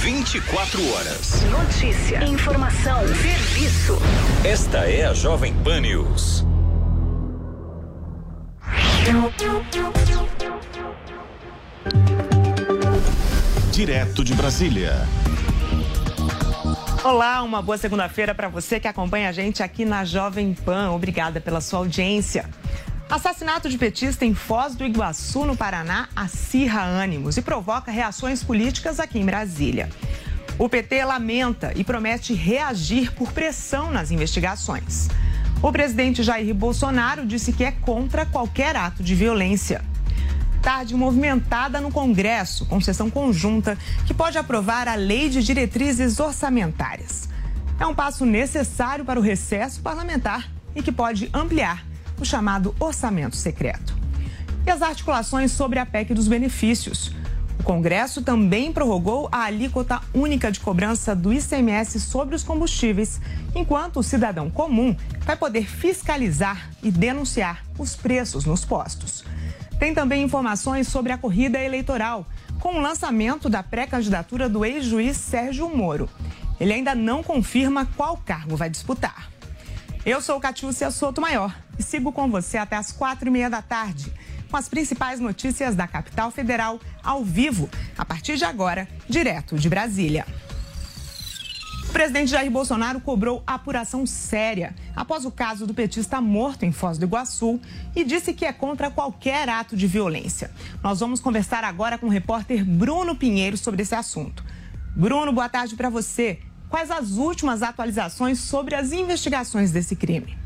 [0.07, 1.43] 24 horas.
[1.51, 3.97] Notícia, informação, serviço.
[4.41, 6.45] Esta é a Jovem Pan News.
[13.69, 14.93] Direto de Brasília.
[17.03, 20.91] Olá, uma boa segunda-feira para você que acompanha a gente aqui na Jovem Pan.
[20.91, 22.49] Obrigada pela sua audiência.
[23.09, 28.99] Assassinato de petista em Foz do Iguaçu, no Paraná, acirra ânimos e provoca reações políticas
[28.99, 29.89] aqui em Brasília.
[30.59, 35.07] O PT lamenta e promete reagir por pressão nas investigações.
[35.61, 39.85] O presidente Jair Bolsonaro disse que é contra qualquer ato de violência.
[40.61, 47.29] Tarde movimentada no Congresso, com sessão conjunta, que pode aprovar a Lei de Diretrizes Orçamentárias.
[47.79, 51.86] É um passo necessário para o recesso parlamentar e que pode ampliar
[52.19, 53.95] o chamado orçamento secreto.
[54.65, 57.11] E as articulações sobre a PEC dos benefícios.
[57.59, 63.19] O Congresso também prorrogou a alíquota única de cobrança do ICMS sobre os combustíveis,
[63.55, 69.23] enquanto o cidadão comum vai poder fiscalizar e denunciar os preços nos postos.
[69.79, 72.25] Tem também informações sobre a corrida eleitoral,
[72.59, 76.09] com o lançamento da pré-candidatura do ex-juiz Sérgio Moro.
[76.59, 79.29] Ele ainda não confirma qual cargo vai disputar.
[80.07, 83.61] Eu sou Catiúcia Soto Maior e sigo com você até as quatro e meia da
[83.61, 84.09] tarde
[84.49, 89.67] com as principais notícias da capital federal ao vivo, a partir de agora, direto de
[89.67, 90.25] Brasília.
[91.89, 96.97] O presidente Jair Bolsonaro cobrou apuração séria após o caso do petista morto em Foz
[96.97, 97.59] do Iguaçu
[97.93, 100.49] e disse que é contra qualquer ato de violência.
[100.81, 104.41] Nós vamos conversar agora com o repórter Bruno Pinheiro sobre esse assunto.
[104.95, 106.39] Bruno, boa tarde para você.
[106.69, 110.37] Quais as últimas atualizações sobre as investigações desse crime?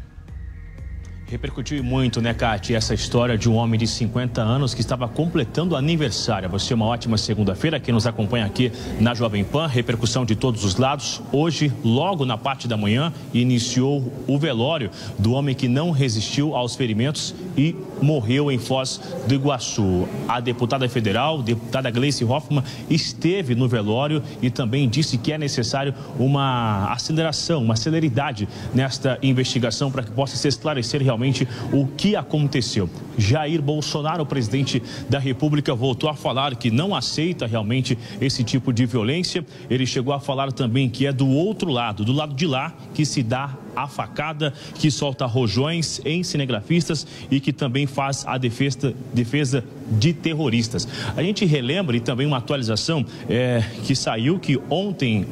[1.31, 5.77] Repercutiu muito, né, Kate, essa história de um homem de 50 anos que estava completando
[5.77, 6.49] aniversário.
[6.49, 8.69] Você uma ótima segunda-feira, quem nos acompanha aqui
[8.99, 11.21] na Jovem Pan, repercussão de todos os lados.
[11.31, 16.75] Hoje, logo na parte da manhã, iniciou o velório do homem que não resistiu aos
[16.75, 20.09] ferimentos e morreu em Foz do Iguaçu.
[20.27, 25.93] A deputada federal, deputada Gleice Hoffmann, esteve no velório e também disse que é necessário
[26.19, 32.15] uma aceleração, uma celeridade nesta investigação para que possa se esclarecer realmente realmente o que
[32.15, 32.89] aconteceu.
[33.17, 38.85] Jair Bolsonaro, presidente da República, voltou a falar que não aceita realmente esse tipo de
[38.85, 39.45] violência.
[39.69, 43.05] Ele chegou a falar também que é do outro lado, do lado de lá, que
[43.05, 48.93] se dá a facada, que solta rojões em cinegrafistas e que também faz a defesa,
[49.13, 50.87] defesa de terroristas.
[51.15, 55.27] A gente relembra e também uma atualização é, que saiu que ontem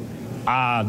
[0.46, 0.86] a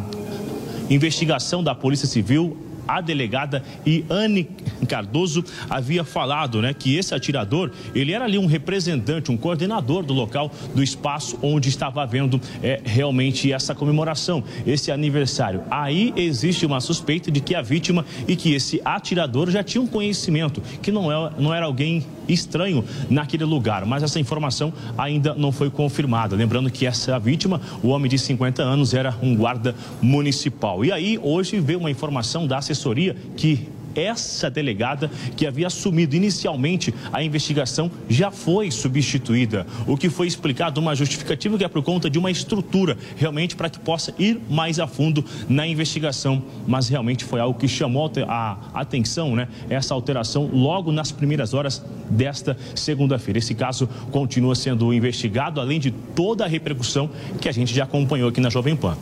[0.90, 4.48] investigação da Polícia Civil a delegada Iane
[4.88, 10.14] Cardoso havia falado, né, que esse atirador, ele era ali um representante, um coordenador do
[10.14, 15.64] local, do espaço onde estava havendo é, realmente essa comemoração, esse aniversário.
[15.70, 19.88] Aí existe uma suspeita de que a vítima e que esse atirador já tinha um
[19.88, 25.52] conhecimento, que não, é, não era alguém estranho naquele lugar, mas essa informação ainda não
[25.52, 26.36] foi confirmada.
[26.36, 30.84] Lembrando que essa vítima, o homem de 50 anos, era um guarda municipal.
[30.86, 36.94] E aí, hoje veio uma informação da assessoria que essa delegada que havia assumido inicialmente
[37.12, 39.66] a investigação já foi substituída.
[39.88, 43.70] O que foi explicado uma justificativa que é por conta de uma estrutura, realmente para
[43.70, 46.42] que possa ir mais a fundo na investigação.
[46.68, 49.48] Mas realmente foi algo que chamou a atenção, né?
[49.70, 53.40] Essa alteração logo nas primeiras horas desta segunda-feira.
[53.40, 57.10] Esse caso continua sendo investigado, além de toda a repercussão
[57.40, 58.98] que a gente já acompanhou aqui na Jovem Pan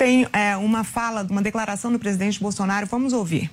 [0.00, 2.86] tem é, uma fala, uma declaração do presidente Bolsonaro.
[2.86, 3.50] Vamos ouvir.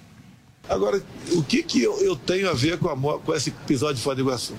[0.70, 1.04] Agora,
[1.34, 4.16] o que, que eu, eu tenho a ver com, a, com esse episódio de Foz
[4.16, 4.56] do Iguaçu?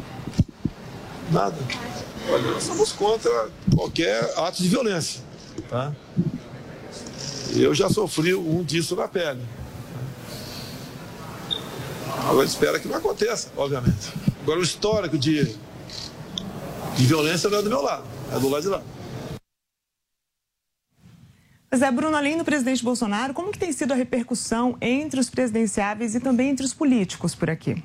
[1.32, 1.56] Nada.
[2.30, 5.22] Olha, nós somos contra qualquer ato de violência.
[5.70, 5.94] Tá?
[7.56, 9.40] Eu já sofri um disso na pele.
[12.28, 14.12] Agora espera que não aconteça, obviamente.
[14.42, 15.56] Agora o histórico de,
[16.96, 18.82] de violência não é do meu lado, é do lado de lá.
[21.70, 25.28] Mas é, Bruno, além do presidente Bolsonaro, como que tem sido a repercussão entre os
[25.28, 27.82] presidenciáveis e também entre os políticos por aqui?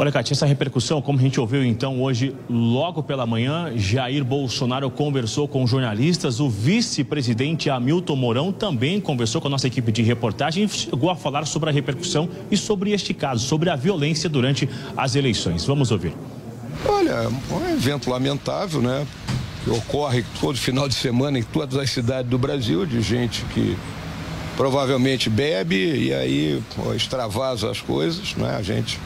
[0.00, 4.88] Olha, Cátia, essa repercussão, como a gente ouviu então hoje, logo pela manhã, Jair Bolsonaro
[4.90, 10.64] conversou com jornalistas, o vice-presidente Hamilton Mourão também conversou com a nossa equipe de reportagem
[10.64, 14.68] e chegou a falar sobre a repercussão e sobre este caso, sobre a violência durante
[14.96, 15.66] as eleições.
[15.66, 16.14] Vamos ouvir.
[16.86, 19.04] Olha, um evento lamentável, né?
[19.64, 23.76] Que ocorre todo final de semana em todas as cidades do Brasil, de gente que
[24.56, 28.56] provavelmente bebe e aí pô, extravasa as coisas, né?
[28.56, 28.98] A gente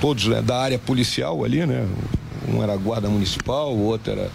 [0.00, 1.86] todos né, da área policial ali, né?
[2.48, 4.30] Um era guarda municipal, o outro era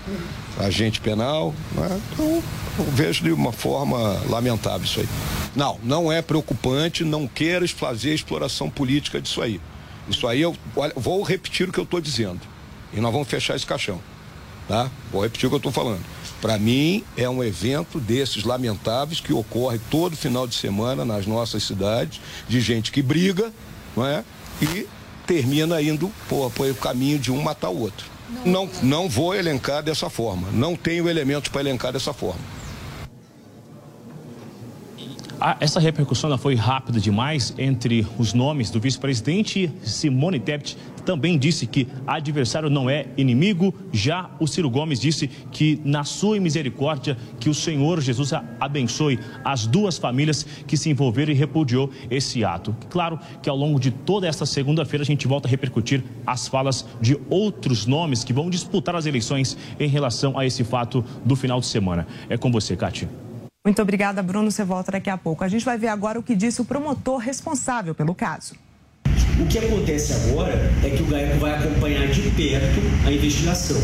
[0.59, 1.53] agente penal.
[1.71, 2.01] Né?
[2.13, 2.43] Então,
[2.77, 3.97] eu vejo de uma forma
[4.29, 5.09] lamentável isso aí.
[5.55, 9.59] Não, não é preocupante, não quero fazer exploração política disso aí.
[10.07, 12.41] Isso aí, eu olha, vou repetir o que eu estou dizendo.
[12.93, 13.99] E nós vamos fechar esse caixão.
[14.67, 14.89] Tá?
[15.11, 16.03] Vou repetir o que eu estou falando.
[16.41, 21.63] Para mim, é um evento desses lamentáveis que ocorre todo final de semana nas nossas
[21.63, 23.51] cidades, de gente que briga,
[23.95, 24.23] não é?
[24.61, 24.87] E
[25.25, 28.05] termina indo por, por o caminho de um matar o outro.
[28.43, 30.49] Não, não vou elencar dessa forma.
[30.51, 32.41] Não tenho elementos para elencar dessa forma.
[35.39, 39.71] Ah, essa repercussão foi rápida demais entre os nomes do vice-presidente.
[39.83, 43.73] Simone Tebet também disse que adversário não é inimigo.
[43.93, 49.67] Já o Ciro Gomes disse que, na sua misericórdia, que o Senhor Jesus abençoe as
[49.67, 52.75] duas famílias que se envolveram e repudiou esse ato.
[52.89, 56.85] Claro que ao longo de toda esta segunda-feira a gente volta a repercutir as falas
[56.99, 61.59] de outros nomes que vão disputar as eleições em relação a esse fato do final
[61.59, 62.07] de semana.
[62.27, 63.07] É com você, Cátia.
[63.63, 64.51] Muito obrigada, Bruno.
[64.51, 65.43] Você volta daqui a pouco.
[65.43, 68.55] A gente vai ver agora o que disse o promotor responsável pelo caso.
[69.37, 73.75] O que acontece agora é que o GAECO vai acompanhar de perto a investigação.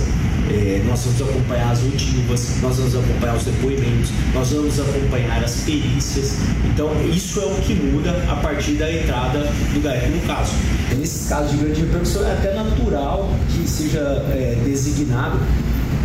[0.49, 5.61] É, nós vamos acompanhar as oitivas, nós vamos acompanhar os depoimentos, nós vamos acompanhar as
[5.61, 6.37] perícias.
[6.65, 9.39] Então, isso é o que muda a partir da entrada
[9.73, 10.53] do GAECO no caso.
[10.97, 13.99] Nesses casos de grande repercussão, é até natural que seja
[14.31, 15.37] é, designado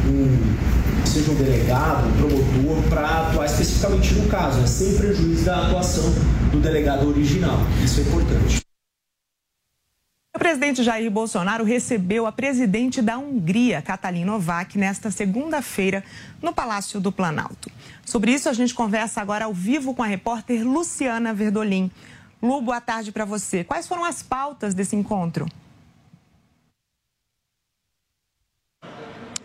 [0.08, 0.56] um
[1.04, 4.66] seja um delegado, um promotor, para atuar especificamente no caso, né?
[4.66, 6.12] sem prejuízo da atuação
[6.52, 7.58] do delegado original.
[7.82, 8.65] Isso é importante.
[10.46, 16.04] O presidente Jair Bolsonaro recebeu a presidente da Hungria, Katalin Novak, nesta segunda-feira,
[16.40, 17.68] no Palácio do Planalto.
[18.04, 21.90] Sobre isso, a gente conversa agora ao vivo com a repórter Luciana Verdolim.
[22.40, 23.64] Lu, boa tarde para você.
[23.64, 25.48] Quais foram as pautas desse encontro?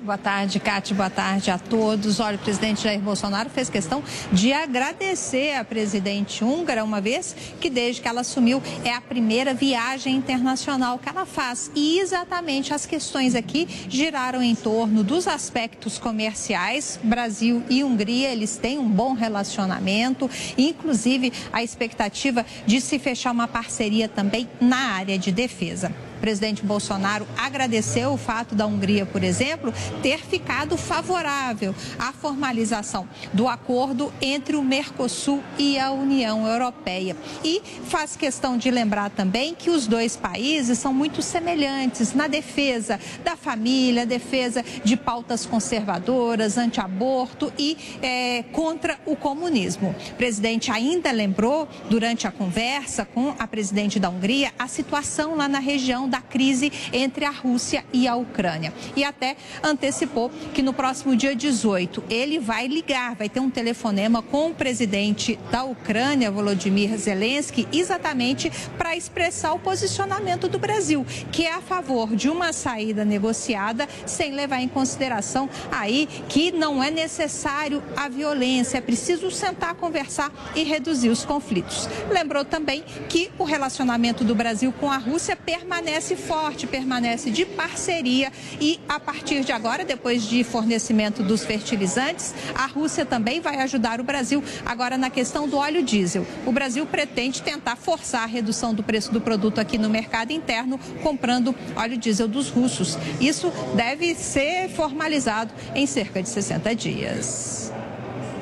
[0.03, 0.95] Boa tarde, Cátia.
[0.95, 2.19] Boa tarde a todos.
[2.19, 7.69] Olha, o presidente Jair Bolsonaro fez questão de agradecer a presidente húngara, uma vez que
[7.69, 11.69] desde que ela assumiu é a primeira viagem internacional que ela faz.
[11.75, 16.99] E exatamente as questões aqui giraram em torno dos aspectos comerciais.
[17.03, 20.27] Brasil e Hungria, eles têm um bom relacionamento,
[20.57, 27.27] inclusive a expectativa de se fechar uma parceria também na área de defesa presidente Bolsonaro
[27.35, 34.55] agradeceu o fato da Hungria, por exemplo, ter ficado favorável à formalização do acordo entre
[34.55, 37.17] o Mercosul e a União Europeia.
[37.43, 42.99] E faz questão de lembrar também que os dois países são muito semelhantes na defesa
[43.23, 49.95] da família, defesa de pautas conservadoras, anti-aborto e é, contra o comunismo.
[50.11, 55.47] O presidente ainda lembrou, durante a conversa com a presidente da Hungria, a situação lá
[55.47, 58.73] na região da crise entre a Rússia e a Ucrânia.
[58.95, 64.21] E até antecipou que no próximo dia 18 ele vai ligar, vai ter um telefonema
[64.21, 71.45] com o presidente da Ucrânia, Volodymyr Zelensky, exatamente para expressar o posicionamento do Brasil, que
[71.45, 76.91] é a favor de uma saída negociada, sem levar em consideração aí que não é
[76.91, 81.87] necessário a violência, é preciso sentar, conversar e reduzir os conflitos.
[82.09, 87.45] Lembrou também que o relacionamento do Brasil com a Rússia permanece permanece forte, permanece de
[87.45, 93.57] parceria e a partir de agora, depois de fornecimento dos fertilizantes, a Rússia também vai
[93.61, 96.25] ajudar o Brasil agora na questão do óleo diesel.
[96.45, 100.79] O Brasil pretende tentar forçar a redução do preço do produto aqui no mercado interno,
[101.03, 102.97] comprando óleo diesel dos russos.
[103.19, 107.71] Isso deve ser formalizado em cerca de 60 dias.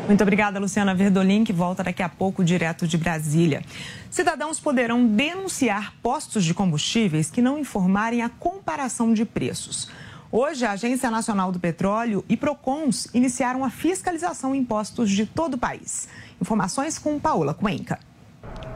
[0.10, 3.62] Muito obrigada, Luciana Verdolim, que volta daqui a pouco direto de Brasília.
[4.10, 9.88] Cidadãos poderão denunciar postos de combustíveis que não informarem a comparação de preços.
[10.32, 15.54] Hoje, a Agência Nacional do Petróleo e Procons iniciaram a fiscalização em postos de todo
[15.54, 16.10] o país.
[16.42, 18.00] Informações com Paola Cuenca.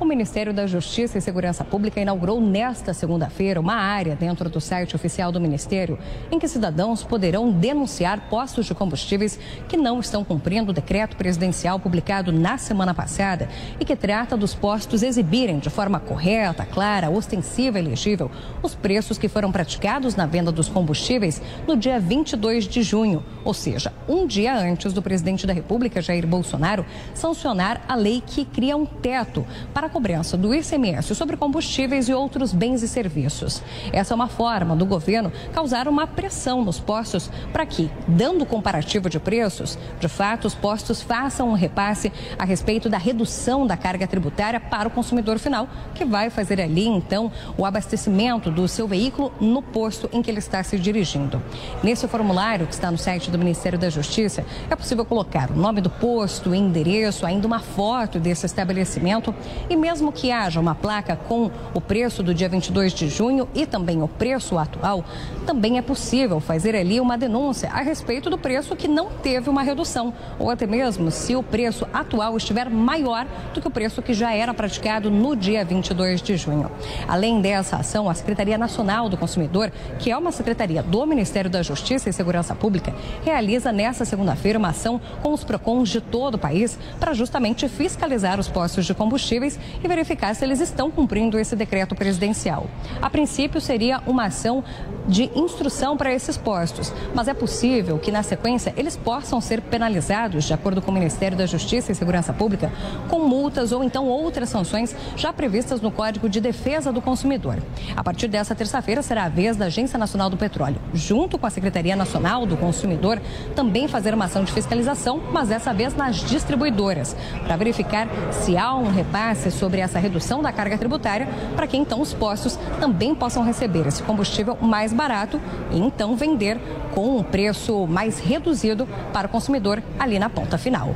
[0.04, 4.98] O Ministério da Justiça e Segurança Pública inaugurou nesta segunda-feira uma área dentro do site
[4.98, 5.98] oficial do Ministério
[6.30, 11.80] em que cidadãos poderão denunciar postos de combustíveis que não estão cumprindo o decreto presidencial
[11.80, 13.48] publicado na semana passada
[13.80, 18.30] e que trata dos postos exibirem de forma correta, clara, ostensiva e legível
[18.62, 23.54] os preços que foram praticados na venda dos combustíveis no dia 22 de junho, ou
[23.54, 28.76] seja, um dia antes do presidente da República, Jair Bolsonaro, sancionar a lei que cria
[28.76, 33.62] um teto para cobrança do ICMS sobre combustíveis e outros bens e serviços.
[33.92, 39.08] Essa é uma forma do governo causar uma pressão nos postos para que, dando comparativo
[39.08, 44.08] de preços, de fato os postos façam um repasse a respeito da redução da carga
[44.08, 49.32] tributária para o consumidor final, que vai fazer ali então o abastecimento do seu veículo
[49.40, 51.40] no posto em que ele está se dirigindo.
[51.84, 55.82] Nesse formulário que está no site do Ministério da Justiça, é possível colocar o nome
[55.82, 59.36] do posto, endereço, ainda uma foto desse estabelecimento
[59.70, 63.66] e mesmo que haja uma placa com o preço do dia 22 de junho e
[63.66, 65.04] também o preço atual,
[65.46, 69.62] também é possível fazer ali uma denúncia a respeito do preço que não teve uma
[69.62, 74.14] redução ou até mesmo se o preço atual estiver maior do que o preço que
[74.14, 76.72] já era praticado no dia 22 de junho.
[77.06, 81.62] Além dessa ação, a Secretaria Nacional do Consumidor, que é uma secretaria do Ministério da
[81.62, 86.40] Justiça e Segurança Pública, realiza nesta segunda-feira uma ação com os PROCONs de todo o
[86.40, 91.56] país para justamente fiscalizar os postos de combustíveis e verificar se eles estão cumprindo esse
[91.56, 92.68] decreto presidencial.
[93.02, 94.64] A princípio, seria uma ação
[95.08, 100.46] de instrução para esses postos, mas é possível que, na sequência, eles possam ser penalizados,
[100.46, 102.72] de acordo com o Ministério da Justiça e Segurança Pública,
[103.10, 107.58] com multas ou então outras sanções já previstas no Código de Defesa do Consumidor.
[107.96, 111.50] A partir dessa terça-feira será a vez da Agência Nacional do Petróleo, junto com a
[111.50, 113.22] Secretaria Nacional do Consumidor,
[113.56, 118.74] também fazer uma ação de fiscalização, mas dessa vez nas distribuidoras, para verificar se há
[118.74, 123.44] um repasse sobre essa redução da carga tributária, para que então os postos também possam
[123.44, 125.40] receber esse combustível mais barato
[125.72, 126.60] e então vender
[126.94, 130.96] com um preço mais reduzido para o consumidor ali na ponta final.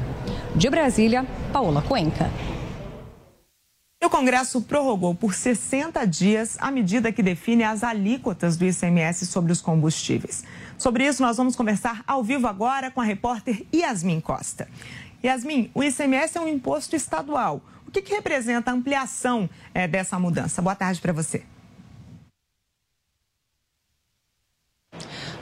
[0.56, 2.30] De Brasília, Paola Cuenca.
[4.04, 9.52] O Congresso prorrogou por 60 dias a medida que define as alíquotas do ICMS sobre
[9.52, 10.44] os combustíveis.
[10.78, 14.68] Sobre isso, nós vamos conversar ao vivo agora com a repórter Yasmin Costa.
[15.24, 17.60] Yasmin, o ICMS é um imposto estadual.
[17.88, 20.62] O que, que representa a ampliação é, dessa mudança?
[20.62, 21.44] Boa tarde para você.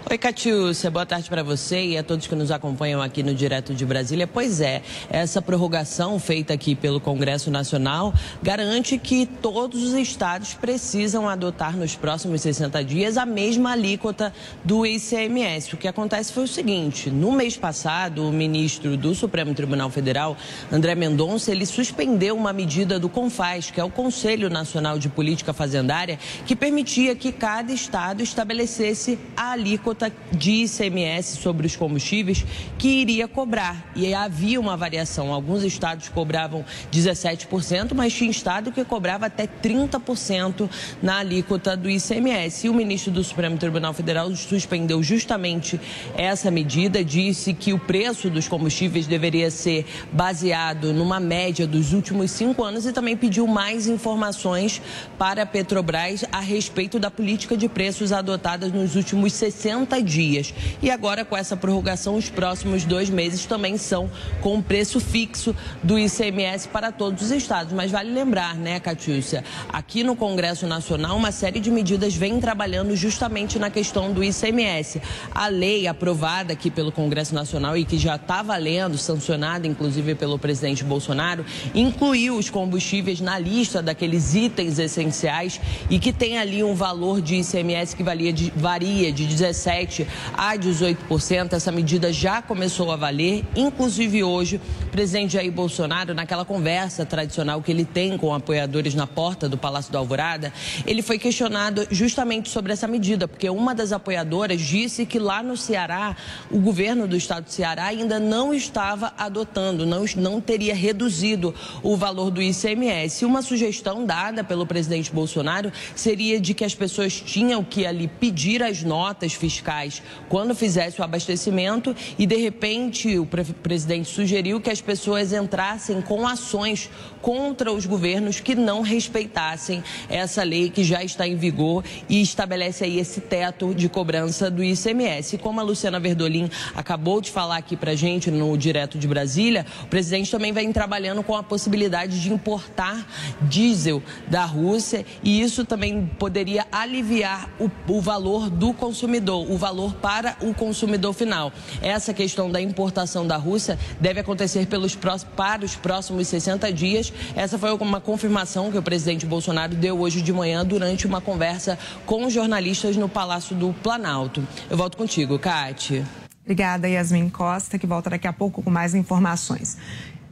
[0.07, 3.73] Oi, Catiúcia, boa tarde para você e a todos que nos acompanham aqui no Direto
[3.73, 4.27] de Brasília.
[4.27, 11.27] Pois é, essa prorrogação feita aqui pelo Congresso Nacional garante que todos os estados precisam
[11.27, 14.31] adotar nos próximos 60 dias a mesma alíquota
[14.63, 15.73] do ICMS.
[15.73, 20.37] O que acontece foi o seguinte: no mês passado, o ministro do Supremo Tribunal Federal,
[20.71, 25.51] André Mendonça, ele suspendeu uma medida do CONFAS, que é o Conselho Nacional de Política
[25.51, 32.45] Fazendária, que permitia que cada estado estabelecesse a alíquota alíquota de ICMS sobre os combustíveis
[32.77, 33.91] que iria cobrar.
[33.95, 35.33] E havia uma variação.
[35.33, 40.69] Alguns estados cobravam 17%, mas tinha estado que cobrava até 30%
[41.01, 42.67] na alíquota do ICMS.
[42.67, 45.79] E o ministro do Supremo Tribunal Federal suspendeu justamente
[46.15, 52.31] essa medida, disse que o preço dos combustíveis deveria ser baseado numa média dos últimos
[52.31, 54.81] cinco anos e também pediu mais informações
[55.17, 60.53] para a Petrobras a respeito da política de preços adotada nos últimos 60 60 dias.
[60.81, 64.09] E agora, com essa prorrogação, os próximos dois meses também são
[64.41, 67.71] com preço fixo do ICMS para todos os estados.
[67.73, 72.95] Mas vale lembrar, né, Catiúcia, aqui no Congresso Nacional, uma série de medidas vem trabalhando
[72.95, 75.01] justamente na questão do ICMS.
[75.33, 80.39] A lei aprovada aqui pelo Congresso Nacional e que já está valendo, sancionada inclusive pelo
[80.39, 86.73] presidente Bolsonaro, incluiu os combustíveis na lista daqueles itens essenciais e que tem ali um
[86.73, 91.53] valor de ICMS que varia de, varia de 17 17% a 18%.
[91.53, 93.43] Essa medida já começou a valer.
[93.55, 99.05] Inclusive hoje, o presidente Jair Bolsonaro, naquela conversa tradicional que ele tem com apoiadores na
[99.05, 100.53] porta do Palácio do Alvorada,
[100.85, 105.57] ele foi questionado justamente sobre essa medida, porque uma das apoiadoras disse que lá no
[105.57, 106.15] Ceará,
[106.49, 111.53] o governo do estado do Ceará ainda não estava adotando, não, não teria reduzido
[111.83, 113.25] o valor do ICMS.
[113.25, 118.61] Uma sugestão dada pelo presidente Bolsonaro seria de que as pessoas tinham que ali pedir
[118.63, 124.69] as notas fiscais fiscais quando fizesse o abastecimento e, de repente, o presidente sugeriu que
[124.69, 126.89] as pessoas entrassem com ações
[127.21, 132.83] contra os governos que não respeitassem essa lei que já está em vigor e estabelece
[132.83, 135.37] aí esse teto de cobrança do ICMS.
[135.37, 139.87] Como a Luciana Verdolim acabou de falar aqui para gente no Direto de Brasília, o
[139.87, 143.05] presidente também vem trabalhando com a possibilidade de importar
[143.41, 149.93] diesel da Rússia e isso também poderia aliviar o, o valor do consumidor, o valor
[149.95, 151.51] para o consumidor final.
[151.81, 157.13] Essa questão da importação da Rússia deve acontecer pelos, para os próximos 60 dias.
[157.35, 161.77] Essa foi uma confirmação que o presidente Bolsonaro deu hoje de manhã durante uma conversa
[162.05, 164.45] com jornalistas no Palácio do Planalto.
[164.69, 166.03] Eu volto contigo, Kate.
[166.43, 169.77] Obrigada, Yasmin Costa, que volta daqui a pouco com mais informações.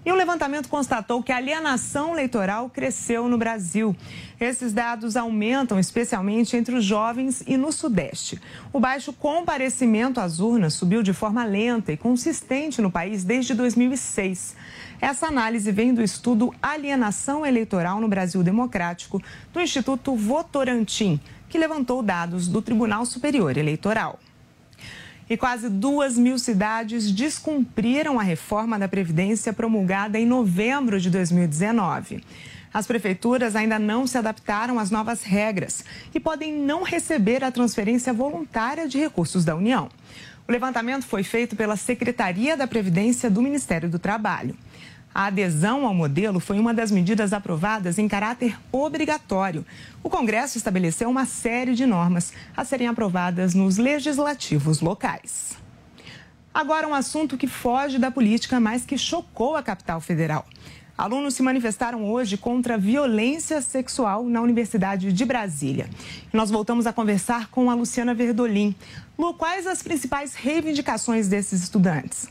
[0.06, 3.96] E um levantamento constatou que a alienação eleitoral cresceu no Brasil.
[4.38, 8.42] Esses dados aumentam especialmente entre os jovens e no Sudeste.
[8.74, 14.58] O baixo comparecimento às urnas subiu de forma lenta e consistente no país desde 2006.
[15.00, 21.18] Essa análise vem do estudo Alienação Eleitoral no Brasil Democrático, do Instituto Votorantim,
[21.48, 24.20] que levantou dados do Tribunal Superior Eleitoral.
[25.30, 32.24] E quase duas mil cidades descumpriram a reforma da Previdência promulgada em novembro de 2019.
[32.74, 38.12] As prefeituras ainda não se adaptaram às novas regras e podem não receber a transferência
[38.12, 39.90] voluntária de recursos da União.
[40.48, 44.56] O levantamento foi feito pela Secretaria da Previdência do Ministério do Trabalho.
[45.14, 49.64] A adesão ao modelo foi uma das medidas aprovadas em caráter obrigatório.
[50.02, 55.56] O Congresso estabeleceu uma série de normas a serem aprovadas nos legislativos locais.
[56.52, 60.46] Agora, um assunto que foge da política, mas que chocou a capital federal.
[60.96, 65.90] Alunos se manifestaram hoje contra a violência sexual na Universidade de Brasília.
[66.32, 68.76] Nós voltamos a conversar com a Luciana Verdolim.
[69.18, 72.30] Lu, quais as principais reivindicações desses estudantes?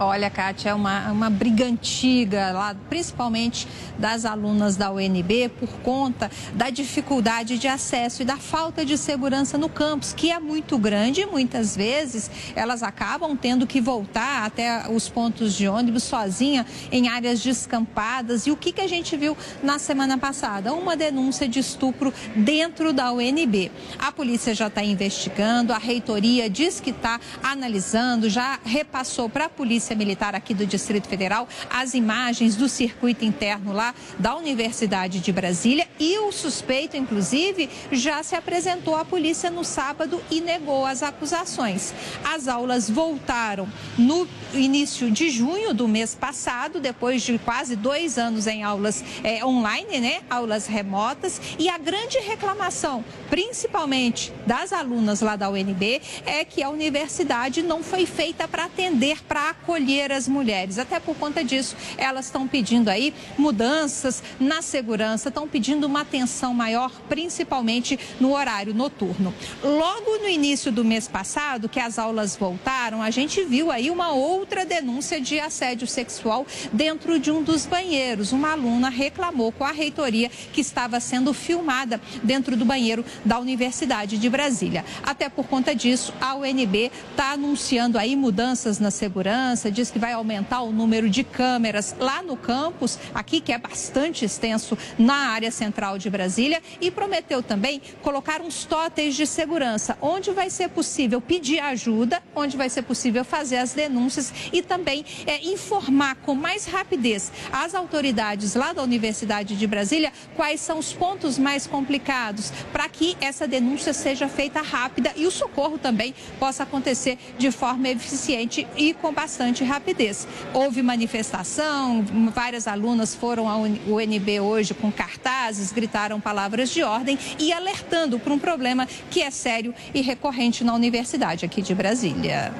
[0.00, 3.66] Olha, Kátia, é uma, uma briga antiga, lá, principalmente
[3.98, 9.58] das alunas da UNB, por conta da dificuldade de acesso e da falta de segurança
[9.58, 14.88] no campus, que é muito grande e muitas vezes elas acabam tendo que voltar até
[14.88, 18.46] os pontos de ônibus sozinha em áreas descampadas.
[18.46, 20.72] E o que, que a gente viu na semana passada?
[20.72, 23.72] Uma denúncia de estupro dentro da UNB.
[23.98, 29.48] A polícia já está investigando, a reitoria diz que está analisando, já repassou para a
[29.48, 35.20] polícia Polícia Militar aqui do Distrito Federal as imagens do circuito interno lá da Universidade
[35.20, 40.84] de Brasília e o suspeito, inclusive, já se apresentou à polícia no sábado e negou
[40.84, 41.94] as acusações.
[42.24, 48.46] As aulas voltaram no início de junho do mês passado, depois de quase dois anos
[48.46, 50.20] em aulas é, online, né?
[50.28, 51.40] Aulas remotas.
[51.58, 57.82] E a grande reclamação, principalmente das alunas lá da UNB, é que a universidade não
[57.82, 60.78] foi feita para atender, para acolher acolher as mulheres.
[60.78, 66.52] Até por conta disso, elas estão pedindo aí mudanças na segurança, estão pedindo uma atenção
[66.52, 69.32] maior, principalmente no horário noturno.
[69.62, 74.10] Logo no início do mês passado, que as aulas voltaram, a gente viu aí uma
[74.10, 78.32] outra denúncia de assédio sexual dentro de um dos banheiros.
[78.32, 84.18] Uma aluna reclamou com a reitoria que estava sendo filmada dentro do banheiro da Universidade
[84.18, 84.84] de Brasília.
[85.04, 90.12] Até por conta disso, a UNB está anunciando aí mudanças na segurança, diz que vai
[90.12, 95.50] aumentar o número de câmeras lá no campus, aqui que é bastante extenso na área
[95.50, 101.20] central de Brasília, e prometeu também colocar uns totens de segurança, onde vai ser possível
[101.20, 106.66] pedir ajuda, onde vai ser possível fazer as denúncias e também é, informar com mais
[106.66, 112.88] rapidez as autoridades lá da Universidade de Brasília quais são os pontos mais complicados para
[112.88, 118.66] que essa denúncia seja feita rápida e o socorro também possa acontecer de forma eficiente
[118.76, 120.28] e com bastante bastante rapidez.
[120.52, 127.52] Houve manifestação, várias alunas foram ao UNB hoje com cartazes, gritaram palavras de ordem e
[127.52, 132.52] alertando para um problema que é sério e recorrente na universidade aqui de Brasília.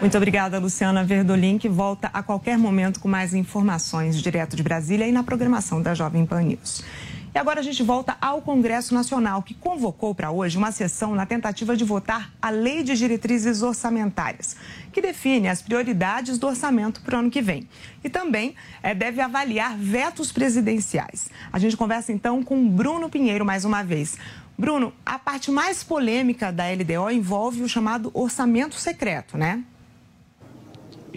[0.00, 5.08] Muito obrigada, Luciana Verdolim, que volta a qualquer momento com mais informações direto de Brasília
[5.08, 6.84] e na programação da Jovem Pan News.
[7.34, 11.26] E agora a gente volta ao Congresso Nacional, que convocou para hoje uma sessão na
[11.26, 14.56] tentativa de votar a Lei de Diretrizes Orçamentárias,
[14.92, 17.68] que define as prioridades do orçamento para o ano que vem.
[18.02, 21.28] E também é, deve avaliar vetos presidenciais.
[21.52, 24.16] A gente conversa então com Bruno Pinheiro mais uma vez.
[24.56, 29.62] Bruno, a parte mais polêmica da LDO envolve o chamado orçamento secreto, né?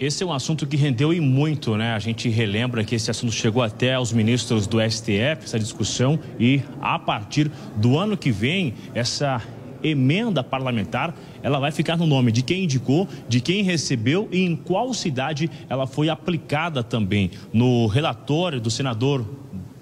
[0.02, 1.94] Esse é um assunto que rendeu e muito, né?
[1.94, 6.60] A gente relembra que esse assunto chegou até aos ministros do STF, essa discussão, e
[6.80, 9.40] a partir do ano que vem, essa
[9.80, 14.56] emenda parlamentar, ela vai ficar no nome de quem indicou, de quem recebeu e em
[14.56, 17.30] qual cidade ela foi aplicada também.
[17.52, 19.24] No relatório do senador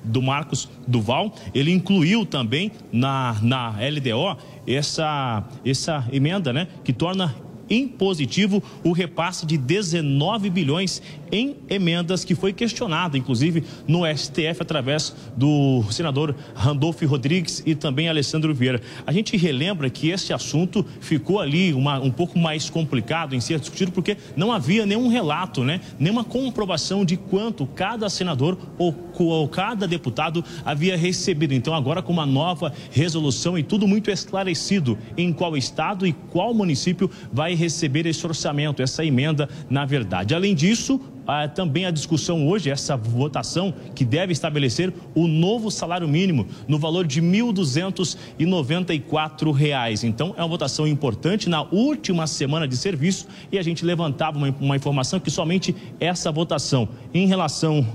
[0.05, 4.37] do Marcos Duval, ele incluiu também na, na LDO
[4.69, 7.35] essa, essa emenda, né, que torna
[7.71, 15.15] impositivo o repasse de 19 bilhões em emendas que foi questionada, inclusive no STF, através
[15.37, 18.83] do senador Randolfo Rodrigues e também Alessandro Vieira.
[19.07, 23.61] A gente relembra que esse assunto ficou ali uma, um pouco mais complicado em ser
[23.61, 25.81] discutido, porque não havia nenhum relato, né?
[25.99, 31.55] nenhuma comprovação de quanto cada senador ou, ou cada deputado havia recebido.
[31.55, 36.53] Então, agora com uma nova resolução e tudo muito esclarecido em qual estado e qual
[36.53, 40.35] município vai receber esse orçamento, essa emenda, na verdade.
[40.35, 46.09] Além disso, ah, também a discussão hoje, essa votação que deve estabelecer o novo salário
[46.09, 50.05] mínimo no valor de R$ 1.294.
[50.05, 54.53] Então, é uma votação importante na última semana de serviço e a gente levantava uma,
[54.61, 57.87] uma informação que somente essa votação em relação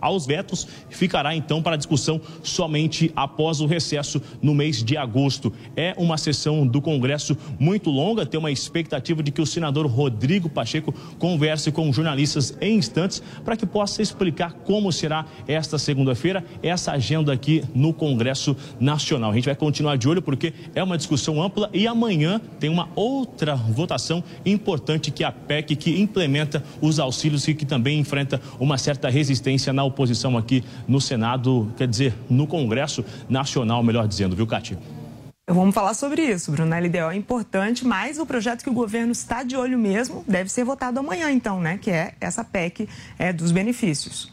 [0.00, 5.52] aos vetos ficará então para discussão somente após o recesso no mês de agosto.
[5.76, 10.48] É uma sessão do Congresso muito longa, tem uma expectativa de que o senador Rodrigo
[10.48, 16.92] Pacheco converse com jornalistas em instantes para que possa explicar como será esta segunda-feira essa
[16.92, 19.30] agenda aqui no Congresso Nacional.
[19.30, 22.88] A gente vai continuar de olho porque é uma discussão ampla e amanhã tem uma
[22.94, 28.40] outra votação importante que é a PEC que implementa os auxílios e que também enfrenta
[28.58, 34.34] uma certa resistência na oposição aqui no Senado, quer dizer, no Congresso Nacional, melhor dizendo,
[34.34, 34.78] viu, Cátia?
[35.52, 36.72] Vamos falar sobre isso, Bruno.
[36.72, 40.48] A LDO é importante, mas o projeto que o governo está de olho mesmo deve
[40.48, 41.76] ser votado amanhã, então, né?
[41.76, 44.32] Que é essa PEC é, dos benefícios.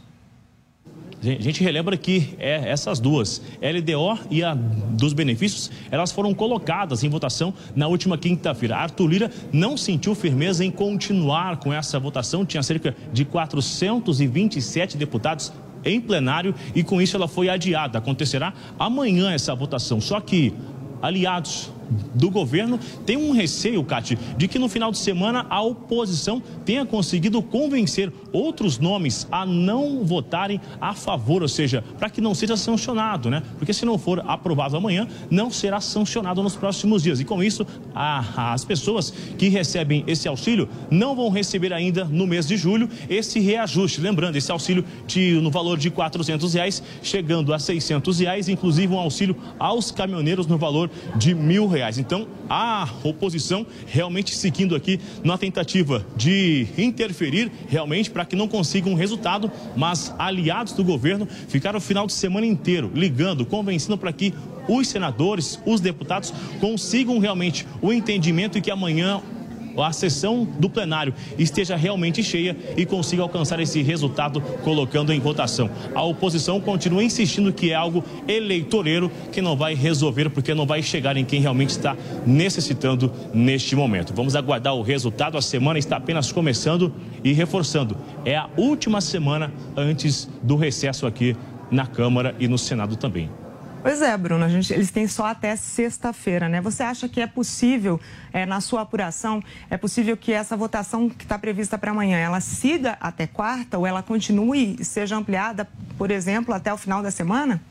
[1.22, 7.04] A gente relembra que é, essas duas, LDO e a dos benefícios, elas foram colocadas
[7.04, 8.78] em votação na última quinta-feira.
[8.78, 15.52] Arthur Lira não sentiu firmeza em continuar com essa votação, tinha cerca de 427 deputados
[15.84, 17.98] em plenário e com isso ela foi adiada.
[17.98, 20.00] Acontecerá amanhã essa votação.
[20.00, 20.54] Só que
[21.02, 21.72] aliados
[22.14, 26.86] do governo tem um receio, Cati, de que no final de semana a oposição tenha
[26.86, 32.58] conseguido convencer outros nomes a não votarem a favor, ou seja, para que não seja
[32.58, 33.42] sancionado, né?
[33.58, 37.20] Porque se não for aprovado amanhã, não será sancionado nos próximos dias.
[37.20, 42.28] E com isso, a, as pessoas que recebem esse auxílio não vão receber ainda no
[42.28, 44.02] mês de julho esse reajuste.
[44.02, 49.00] Lembrando, esse auxílio de, no valor de quatrocentos reais, chegando a seiscentos reais, inclusive um
[49.00, 51.98] auxílio aos caminhoneiros no valor de mil reais reais.
[51.98, 58.90] Então, a oposição realmente seguindo aqui na tentativa de interferir realmente para que não consiga
[58.90, 64.12] um resultado, mas aliados do governo ficaram o final de semana inteiro ligando, convencendo para
[64.12, 64.34] que
[64.68, 69.22] os senadores, os deputados consigam realmente o entendimento e que amanhã
[69.84, 75.70] a sessão do plenário esteja realmente cheia e consiga alcançar esse resultado colocando em votação.
[75.94, 80.82] A oposição continua insistindo que é algo eleitoreiro que não vai resolver porque não vai
[80.82, 84.14] chegar em quem realmente está necessitando neste momento.
[84.14, 85.38] Vamos aguardar o resultado.
[85.38, 87.98] A semana está apenas começando e reforçando.
[88.26, 91.36] É a última semana antes do recesso aqui
[91.70, 93.30] na Câmara e no Senado também.
[93.88, 96.60] Pois é, Bruno, gente, eles têm só até sexta-feira, né?
[96.60, 97.98] Você acha que é possível,
[98.34, 102.42] é, na sua apuração, é possível que essa votação que está prevista para amanhã, ela
[102.42, 105.66] siga até quarta ou ela continue e seja ampliada,
[105.98, 107.62] por exemplo, até o final da semana?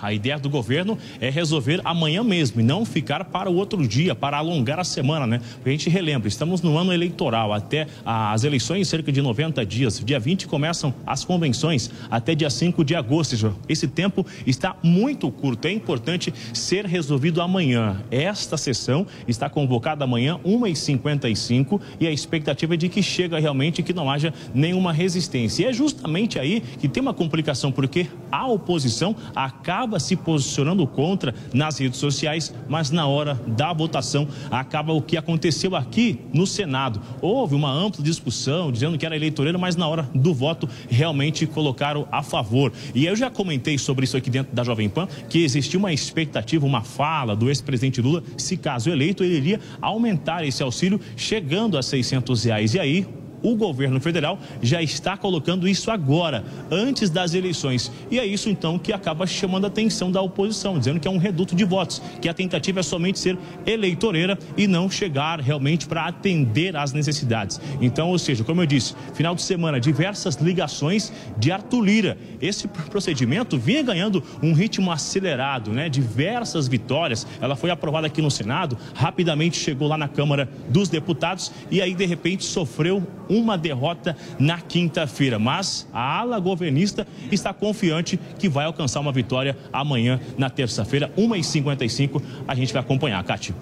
[0.00, 4.14] A ideia do governo é resolver amanhã mesmo e não ficar para o outro dia,
[4.14, 5.40] para alongar a semana, né?
[5.64, 10.02] A gente relembra, estamos no ano eleitoral, até as eleições, cerca de 90 dias.
[10.04, 13.28] Dia 20 começam as convenções, até dia 5 de agosto.
[13.68, 15.66] Esse tempo está muito curto.
[15.66, 18.00] É importante ser resolvido amanhã.
[18.10, 23.92] Esta sessão está convocada amanhã, 1h55, e a expectativa é de que chega realmente que
[23.92, 25.64] não haja nenhuma resistência.
[25.64, 30.86] E é justamente aí que tem uma complicação, porque a oposição acaba acaba se posicionando
[30.86, 36.46] contra nas redes sociais, mas na hora da votação acaba o que aconteceu aqui no
[36.46, 37.00] Senado.
[37.22, 42.06] Houve uma ampla discussão dizendo que era eleitoreiro, mas na hora do voto realmente colocaram
[42.12, 42.70] a favor.
[42.94, 46.66] E eu já comentei sobre isso aqui dentro da Jovem Pan, que existia uma expectativa,
[46.66, 51.82] uma fala do ex-presidente Lula, se caso eleito, ele iria aumentar esse auxílio chegando a
[51.82, 52.74] 600 reais.
[52.74, 53.06] E aí
[53.42, 57.90] o governo federal já está colocando isso agora, antes das eleições.
[58.10, 61.18] E é isso então que acaba chamando a atenção da oposição, dizendo que é um
[61.18, 66.06] reduto de votos, que a tentativa é somente ser eleitoreira e não chegar realmente para
[66.06, 67.60] atender às necessidades.
[67.80, 72.18] Então, ou seja, como eu disse, final de semana, diversas ligações de Arthur Lira.
[72.40, 75.88] Esse procedimento vinha ganhando um ritmo acelerado, né?
[75.88, 77.26] Diversas vitórias.
[77.40, 81.94] Ela foi aprovada aqui no Senado, rapidamente chegou lá na Câmara dos Deputados e aí,
[81.94, 85.38] de repente, sofreu uma derrota na quinta-feira.
[85.38, 92.22] Mas a ala governista está confiante que vai alcançar uma vitória amanhã, na terça-feira, 1h55.
[92.46, 93.54] A gente vai acompanhar, Cátia.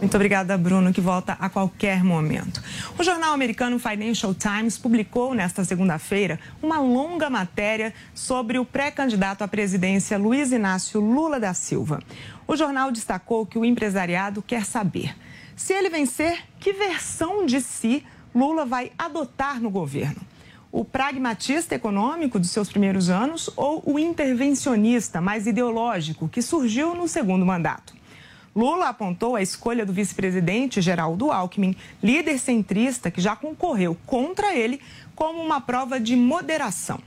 [0.00, 2.60] Muito obrigada, Bruno, que volta a qualquer momento.
[2.98, 9.48] O jornal americano Financial Times publicou nesta segunda-feira uma longa matéria sobre o pré-candidato à
[9.48, 12.00] presidência Luiz Inácio Lula da Silva.
[12.48, 15.14] O jornal destacou que o empresariado quer saber
[15.54, 20.20] se ele vencer, que versão de si Lula vai adotar no governo.
[20.70, 27.06] O pragmatista econômico dos seus primeiros anos ou o intervencionista mais ideológico que surgiu no
[27.06, 27.94] segundo mandato?
[28.56, 34.80] Lula apontou a escolha do vice-presidente Geraldo Alckmin, líder centrista que já concorreu contra ele,
[35.14, 37.00] como uma prova de moderação.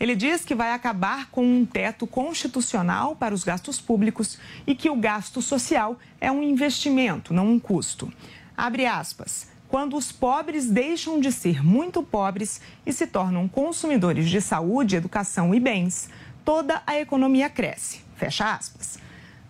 [0.00, 4.90] Ele diz que vai acabar com um teto constitucional para os gastos públicos e que
[4.90, 8.10] o gasto social é um investimento, não um custo.
[8.56, 9.51] Abre aspas.
[9.72, 15.54] Quando os pobres deixam de ser muito pobres e se tornam consumidores de saúde, educação
[15.54, 16.10] e bens,
[16.44, 18.02] toda a economia cresce.
[18.14, 18.98] Fecha aspas.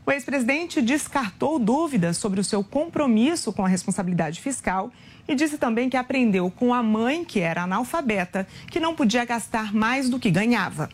[0.07, 4.93] O ex-presidente descartou dúvidas sobre o seu compromisso com a responsabilidade fiscal
[5.27, 9.75] e disse também que aprendeu com a mãe, que era analfabeta, que não podia gastar
[9.75, 10.89] mais do que ganhava.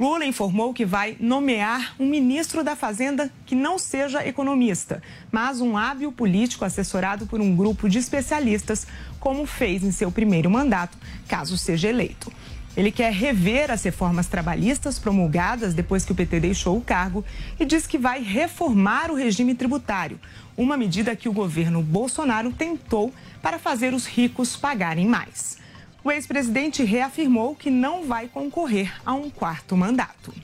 [0.00, 5.76] Lula informou que vai nomear um ministro da Fazenda que não seja economista, mas um
[5.76, 8.86] hábil político assessorado por um grupo de especialistas,
[9.20, 10.96] como fez em seu primeiro mandato,
[11.28, 12.32] caso seja eleito.
[12.74, 17.22] Ele quer rever as reformas trabalhistas promulgadas depois que o PT deixou o cargo
[17.60, 20.18] e diz que vai reformar o regime tributário,
[20.56, 25.60] uma medida que o governo Bolsonaro tentou para fazer os ricos pagarem mais.
[26.04, 30.34] O ex-presidente reafirmou que não vai concorrer a um quarto mandato.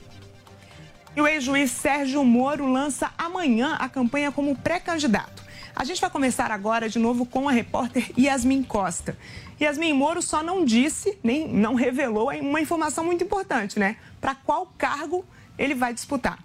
[1.16, 5.42] E o ex-juiz Sérgio Moro lança amanhã a campanha como pré-candidato.
[5.74, 9.18] A gente vai começar agora de novo com a repórter Yasmin Costa.
[9.60, 13.96] Yasmin Moro só não disse, nem não revelou uma informação muito importante, né?
[14.20, 15.24] Para qual cargo
[15.58, 16.38] ele vai disputar.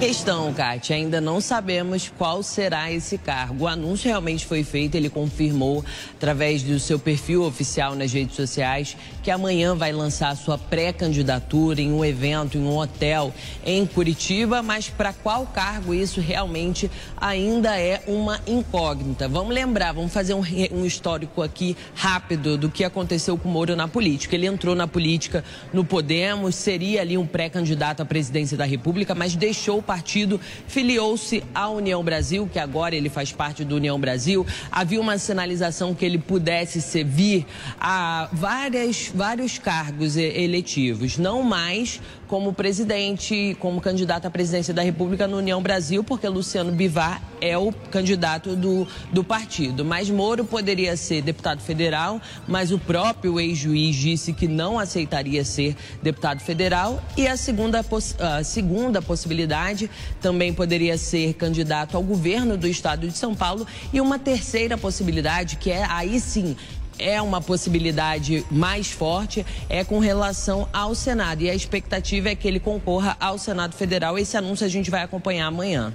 [0.00, 3.64] Questão, Kátia, ainda não sabemos qual será esse cargo.
[3.64, 5.84] O anúncio realmente foi feito, ele confirmou
[6.16, 11.92] através do seu perfil oficial nas redes sociais que amanhã vai lançar sua pré-candidatura em
[11.92, 13.30] um evento, em um hotel
[13.62, 19.28] em Curitiba, mas para qual cargo isso realmente ainda é uma incógnita.
[19.28, 23.76] Vamos lembrar, vamos fazer um, um histórico aqui rápido do que aconteceu com o Moro
[23.76, 24.34] na política.
[24.34, 29.36] Ele entrou na política no Podemos, seria ali um pré-candidato à presidência da República, mas
[29.36, 34.46] deixou partido, filiou-se à União Brasil, que agora ele faz parte do União Brasil.
[34.70, 37.44] Havia uma sinalização que ele pudesse servir
[37.80, 45.26] a várias, vários cargos eletivos, não mais como presidente, como candidato à presidência da República
[45.26, 49.84] no União Brasil, porque Luciano Bivar é o candidato do, do partido.
[49.84, 55.74] Mas Moro poderia ser deputado federal, mas o próprio ex-juiz disse que não aceitaria ser
[56.00, 57.02] deputado federal.
[57.16, 57.84] E a segunda,
[58.20, 59.79] a segunda possibilidade
[60.20, 63.66] também poderia ser candidato ao governo do estado de São Paulo.
[63.92, 66.56] E uma terceira possibilidade, que é aí sim
[66.98, 71.42] é uma possibilidade mais forte é com relação ao Senado.
[71.42, 74.18] E a expectativa é que ele concorra ao Senado Federal.
[74.18, 75.94] Esse anúncio a gente vai acompanhar amanhã.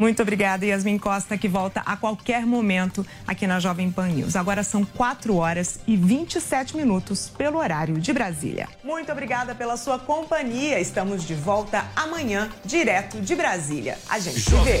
[0.00, 4.34] Muito obrigada, Yasmin Costa, que volta a qualquer momento aqui na Jovem Pan News.
[4.34, 8.66] Agora são 4 horas e 27 minutos pelo horário de Brasília.
[8.82, 10.80] Muito obrigada pela sua companhia.
[10.80, 13.98] Estamos de volta amanhã, direto de Brasília.
[14.08, 14.80] A gente se vê.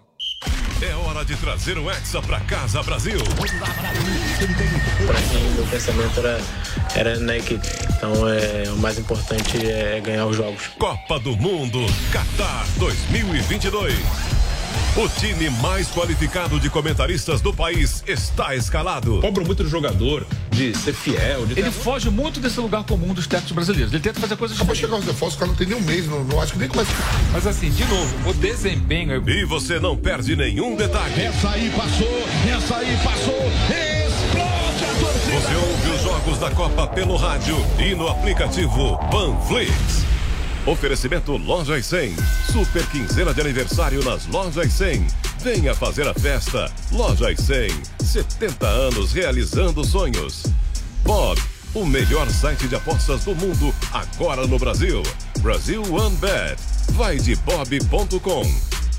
[0.81, 3.19] É hora de trazer o Hexa pra casa, Brasil.
[5.05, 6.41] Pra mim, meu pensamento era,
[6.95, 7.67] era na equipe.
[7.95, 10.69] Então, é, o mais importante é ganhar os jogos.
[10.79, 11.77] Copa do Mundo,
[12.11, 13.93] Qatar 2022.
[14.93, 19.21] O time mais qualificado de comentaristas do país está escalado.
[19.21, 21.45] Cobram muito do jogador de ser fiel.
[21.45, 23.93] De ele foge muito desse lugar comum dos técnicos brasileiros.
[23.93, 25.81] Ele tenta fazer coisas Acabou de chegar os reforços, o cara não tem nem um
[25.81, 26.91] mês, não, não acho que nem começa.
[27.31, 29.23] Mas assim, de novo, o desempenho.
[29.29, 31.21] E você não perde nenhum detalhe.
[31.21, 35.39] Essa aí passou, essa aí passou, explode a torcida.
[35.39, 40.11] Você ouve os jogos da Copa pelo rádio e no aplicativo Panflix.
[40.65, 42.15] Oferecimento Lojas 100.
[42.51, 45.07] Super quinzena de aniversário nas Lojas 100.
[45.39, 46.71] Venha fazer a festa.
[46.91, 47.69] Lojas 100.
[47.99, 50.43] 70 anos realizando sonhos.
[51.03, 51.41] Bob,
[51.73, 55.01] o melhor site de apostas do mundo, agora no Brasil.
[55.39, 56.61] Brasil One Bet.
[56.91, 58.43] Vai de bob.com.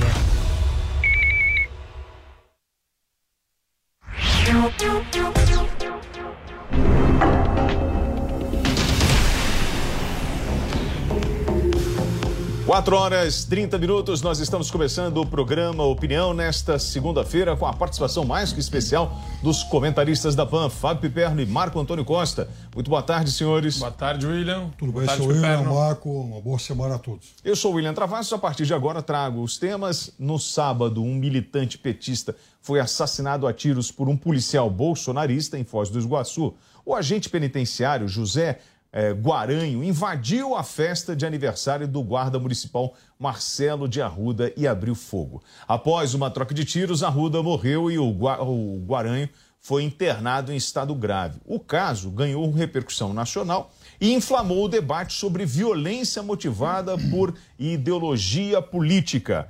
[12.65, 18.25] Quatro horas 30 minutos, nós estamos começando o programa Opinião nesta segunda-feira com a participação
[18.25, 22.49] mais que especial dos comentaristas da PAN, Fábio Piperno e Marco Antônio Costa.
[22.73, 23.79] Muito boa tarde, senhores.
[23.79, 24.71] Boa tarde, William.
[24.79, 25.75] Tudo boa bem, tarde, Piperno.
[25.75, 26.09] Marco.
[26.09, 27.35] Uma boa semana a todos.
[27.45, 28.33] Eu sou o William Travassos.
[28.33, 30.13] A partir de agora trago os temas.
[30.17, 35.91] No sábado, um militante petista foi assassinado a tiros por um policial bolsonarista em Foz
[35.91, 36.55] do Iguaçu.
[36.85, 38.61] O agente penitenciário José
[38.93, 44.95] eh, Guaranho invadiu a festa de aniversário do guarda municipal Marcelo de Arruda e abriu
[44.95, 45.43] fogo.
[45.67, 49.29] Após uma troca de tiros, Arruda morreu e o, Gua- o Guaranho
[49.61, 51.39] foi internado em estado grave.
[51.47, 59.49] O caso ganhou repercussão nacional e inflamou o debate sobre violência motivada por ideologia política.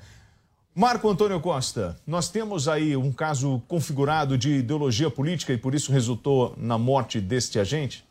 [0.74, 5.90] Marco Antônio Costa, nós temos aí um caso configurado de ideologia política e por isso
[5.90, 8.05] resultou na morte deste agente?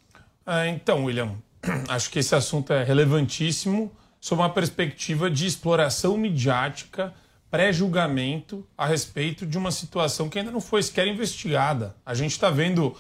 [0.46, 1.36] Ah, então, William,
[1.88, 7.14] acho que esse assunto é relevantíssimo sob uma perspectiva de exploração midiática,
[7.50, 11.96] pré-julgamento a respeito de uma situação que ainda não foi sequer investigada.
[12.06, 12.96] A gente está vendo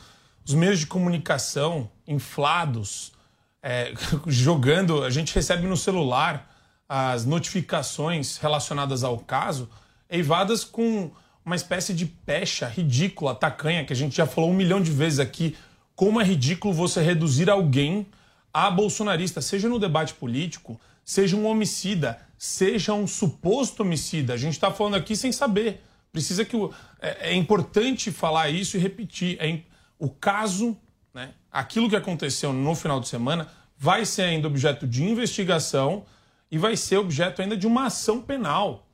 [0.46, 3.14] os meios de comunicação inflados,
[3.62, 3.94] é,
[4.28, 6.50] jogando, a gente recebe no celular
[6.90, 9.70] as notificações relacionadas ao caso,
[10.10, 11.12] eivadas com
[11.46, 15.20] uma espécie de pecha ridícula, tacanha, que a gente já falou um milhão de vezes
[15.20, 15.56] aqui,
[15.96, 18.08] como é ridículo você reduzir alguém
[18.54, 24.34] a bolsonarista, seja no debate político, seja um homicida, seja um suposto homicida.
[24.34, 25.82] A gente está falando aqui sem saber.
[26.12, 29.38] Precisa que o, é, é importante falar isso e repetir.
[29.40, 29.62] É,
[29.98, 30.78] o caso,
[31.14, 36.06] né, aquilo que aconteceu no final de semana, vai ser ainda objeto de investigação
[36.52, 38.88] e vai ser objeto ainda de uma ação penal.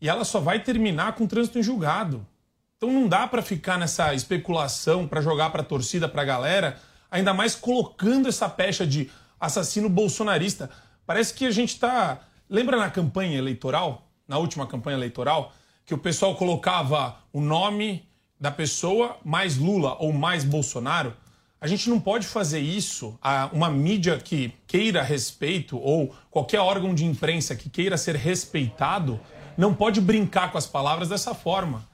[0.00, 2.26] E ela só vai terminar com trânsito em julgado.
[2.82, 6.80] Então não dá para ficar nessa especulação, para jogar para a torcida, para a galera,
[7.10, 10.70] ainda mais colocando essa pecha de assassino bolsonarista.
[11.04, 12.22] Parece que a gente está.
[12.48, 15.52] Lembra na campanha eleitoral, na última campanha eleitoral,
[15.84, 18.08] que o pessoal colocava o nome
[18.40, 21.14] da pessoa mais Lula ou mais Bolsonaro?
[21.60, 23.18] A gente não pode fazer isso
[23.52, 29.20] uma mídia que queira respeito ou qualquer órgão de imprensa que queira ser respeitado
[29.54, 31.89] não pode brincar com as palavras dessa forma.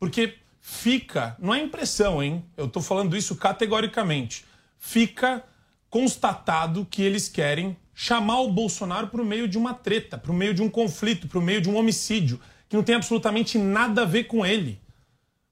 [0.00, 2.42] Porque fica, não é impressão, hein?
[2.56, 4.46] Eu tô falando isso categoricamente.
[4.78, 5.44] Fica
[5.90, 10.62] constatado que eles querem chamar o Bolsonaro o meio de uma treta, o meio de
[10.62, 14.46] um conflito, o meio de um homicídio, que não tem absolutamente nada a ver com
[14.46, 14.80] ele.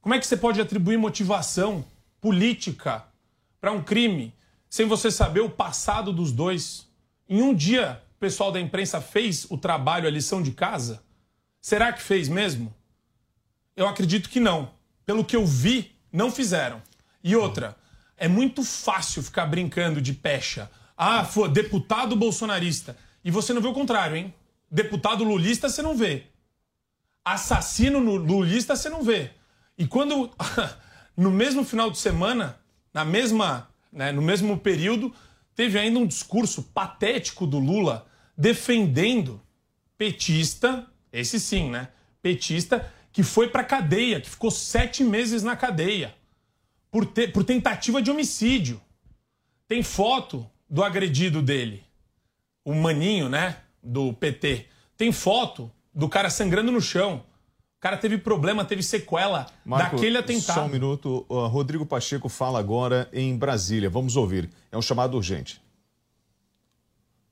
[0.01, 1.85] Como é que você pode atribuir motivação
[2.19, 3.05] política
[3.61, 4.33] para um crime
[4.71, 6.89] sem você saber o passado dos dois?
[7.29, 11.03] Em um dia, o pessoal da imprensa fez o trabalho, a lição de casa?
[11.61, 12.75] Será que fez mesmo?
[13.79, 14.73] Eu acredito que não.
[15.07, 16.83] Pelo que eu vi, não fizeram.
[17.23, 17.77] E outra,
[18.17, 20.69] é muito fácil ficar brincando de pecha.
[20.97, 22.97] Ah, foi deputado bolsonarista.
[23.25, 24.35] E você não vê o contrário, hein?
[24.69, 26.25] Deputado lulista você não vê.
[27.25, 29.31] Assassino lulista você não vê.
[29.79, 30.29] E quando
[31.17, 32.59] no mesmo final de semana,
[32.93, 35.15] na mesma, né, no mesmo período,
[35.55, 39.41] teve ainda um discurso patético do Lula defendendo
[39.97, 41.91] petista, esse sim, né?
[42.21, 46.15] Petista que foi para cadeia, que ficou sete meses na cadeia
[46.91, 48.81] por, ter, por tentativa de homicídio.
[49.67, 51.85] Tem foto do agredido dele,
[52.65, 53.57] o maninho, né?
[53.83, 54.67] Do PT.
[54.97, 57.25] Tem foto do cara sangrando no chão.
[57.77, 60.55] O cara teve problema, teve sequela Marco, daquele atentado.
[60.55, 61.25] Só um minuto.
[61.29, 63.89] Uh, Rodrigo Pacheco fala agora em Brasília.
[63.89, 64.51] Vamos ouvir.
[64.73, 65.61] É um chamado urgente.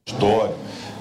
[0.06, 0.54] História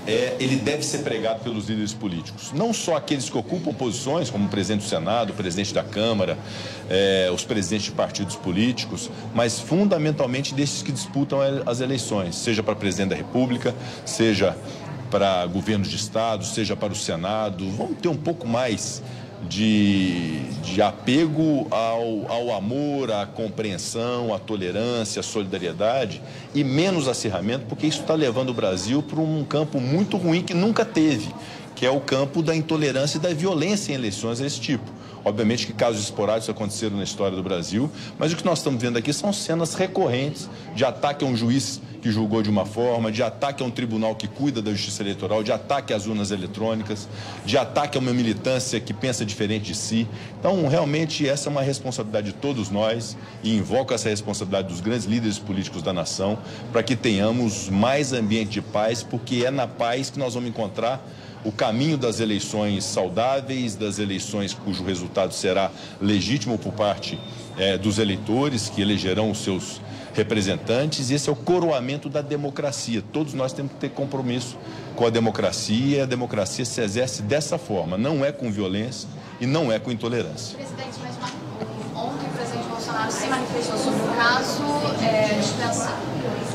[0.07, 2.51] é, ele deve ser pregado pelos líderes políticos.
[2.53, 6.37] Não só aqueles que ocupam posições, como o presidente do Senado, o presidente da Câmara,
[6.89, 12.75] é, os presidentes de partidos políticos, mas fundamentalmente desses que disputam as eleições, seja para
[12.75, 13.73] presidente da República,
[14.05, 14.55] seja
[15.09, 17.69] para governos de Estado, seja para o Senado.
[17.71, 19.01] Vamos ter um pouco mais
[19.49, 26.21] de, de apego ao, ao amor, à compreensão, à tolerância, à solidariedade
[26.53, 30.53] e menos acirramento, porque isso está levando o Brasil para um campo muito ruim que
[30.53, 31.33] nunca teve,
[31.75, 34.95] que é o campo da intolerância e da violência em eleições desse tipo.
[35.23, 37.89] Obviamente que casos esporádicos aconteceram na história do Brasil,
[38.19, 41.81] mas o que nós estamos vendo aqui são cenas recorrentes de ataque a um juiz
[42.05, 45.41] que julgou de uma forma, de ataque a um tribunal que cuida da justiça eleitoral,
[45.41, 47.09] de ataque às urnas eletrônicas,
[47.43, 50.07] de ataque a uma militância que pensa diferente de si.
[50.39, 55.07] Então, realmente, essa é uma responsabilidade de todos nós e invoco essa responsabilidade dos grandes
[55.07, 56.37] líderes políticos da nação
[56.71, 61.03] para que tenhamos mais ambiente de paz, porque é na paz que nós vamos encontrar
[61.43, 67.17] o caminho das eleições saudáveis, das eleições cujo resultado será legítimo por parte
[67.57, 69.81] é, dos eleitores que elegerão os seus
[70.13, 71.11] representantes.
[71.11, 73.03] Esse é o coroamento da democracia.
[73.13, 74.57] Todos nós temos que ter compromisso
[74.95, 75.97] com a democracia.
[75.97, 79.07] E a democracia se exerce dessa forma, não é com violência
[79.39, 80.57] e não é com intolerância.
[80.57, 81.15] Presidente, mas
[81.95, 84.63] ontem o presidente Bolsonaro se manifestou sobre o caso,
[85.03, 85.91] é, dispensa,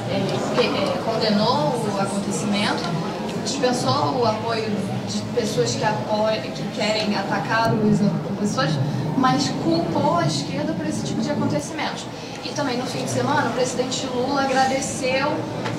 [0.08, 3.10] é, é, condenou o acontecimento
[3.44, 4.70] dispensou o apoio
[5.08, 8.74] de pessoas que, apoiam, que querem atacar os opositores,
[9.20, 12.06] mas culpou a esquerda por esse tipo de acontecimentos.
[12.42, 15.28] E também no fim de semana, o presidente Lula agradeceu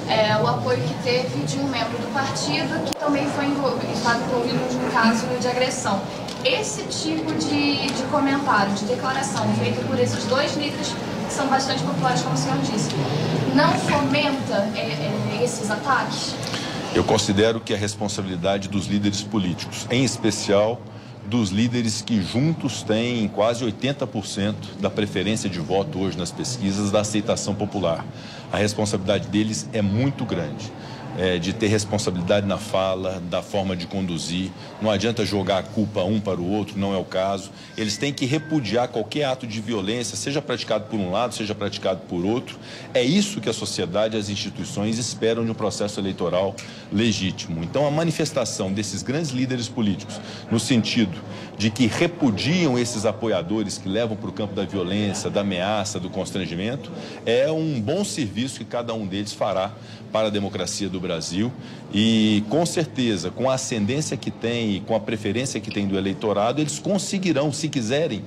[0.07, 4.19] é, o apoio que teve de um membro do partido que também foi envolvido, estava
[4.19, 5.99] envolvido caso de agressão.
[6.45, 10.93] Esse tipo de, de comentário, de declaração feito por esses dois líderes
[11.27, 12.89] que são bastante populares, como o senhor disse,
[13.55, 16.35] não fomenta é, é, esses ataques?
[16.93, 20.79] Eu considero que é responsabilidade dos líderes políticos, em especial
[21.32, 26.99] dos líderes que juntos têm quase 80% da preferência de voto hoje nas pesquisas da
[26.99, 28.05] aceitação popular.
[28.51, 30.69] A responsabilidade deles é muito grande
[31.18, 34.51] é, de ter responsabilidade na fala, da forma de conduzir.
[34.82, 37.51] Não adianta jogar a culpa um para o outro, não é o caso.
[37.78, 42.01] Eles têm que repudiar qualquer ato de violência, seja praticado por um lado, seja praticado
[42.07, 42.57] por outro.
[42.93, 46.55] É isso que a sociedade e as instituições esperam de um processo eleitoral
[46.91, 47.64] legítimo.
[47.64, 51.18] Então, a manifestação desses grandes líderes políticos, no sentido
[51.57, 56.09] de que repudiam esses apoiadores que levam para o campo da violência, da ameaça, do
[56.09, 56.91] constrangimento,
[57.24, 59.72] é um bom serviço que cada um deles fará
[60.12, 61.51] para a democracia do Brasil
[61.93, 65.97] e, com certeza, com a ascendência que tem e com a preferência que tem do
[65.97, 68.24] eleitorado, eles conseguirão, se quiserem,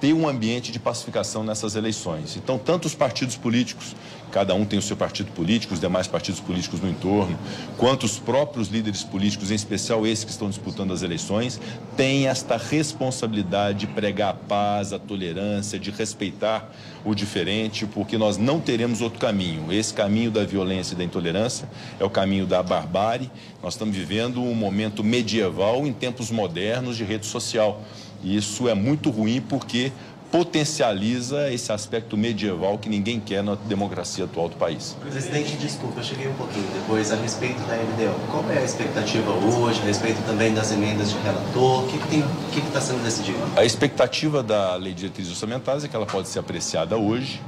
[0.00, 2.36] ter um ambiente de pacificação nessas eleições.
[2.36, 3.94] Então, tanto os partidos políticos
[4.30, 7.38] cada um tem o seu partido político, os demais partidos políticos no entorno,
[7.76, 11.60] quanto os próprios líderes políticos, em especial esses que estão disputando as eleições,
[11.96, 16.70] têm esta responsabilidade de pregar a paz, a tolerância, de respeitar
[17.04, 19.72] o diferente, porque nós não teremos outro caminho.
[19.72, 21.68] Esse caminho da violência e da intolerância
[21.98, 23.30] é o caminho da barbárie.
[23.62, 27.82] Nós estamos vivendo um momento medieval em tempos modernos de rede social.
[28.22, 29.92] E isso é muito ruim porque
[30.30, 34.96] potencializa esse aspecto medieval que ninguém quer na democracia atual do país.
[35.00, 38.14] Presidente, desculpa, eu cheguei um pouquinho depois a respeito da LDO.
[38.30, 41.84] Qual é a expectativa hoje a respeito também das emendas de relator?
[41.84, 43.38] O que está que que que tá sendo decidido?
[43.56, 47.40] A expectativa da lei de diretrizes orçamentárias é que ela pode ser apreciada hoje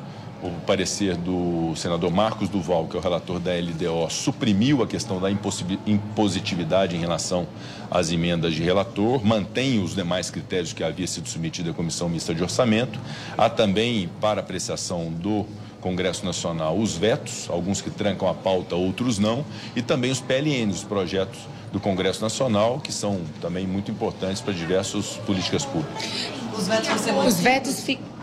[0.43, 5.21] o parecer do senador Marcos Duval, que é o relator da LDO, suprimiu a questão
[5.21, 7.47] da impositividade em relação
[7.91, 12.35] às emendas de relator, mantém os demais critérios que havia sido submetido à Comissão Mista
[12.35, 12.99] de Orçamento.
[13.37, 15.47] Há também, para apreciação do
[15.81, 20.79] Congresso Nacional, os vetos, alguns que trancam a pauta, outros não, e também os PLNs,
[20.79, 21.39] os projetos
[21.73, 26.05] do Congresso Nacional, que são também muito importantes para diversas políticas públicas.
[26.57, 26.91] Os vetos,
[27.27, 28.20] os vetos ficam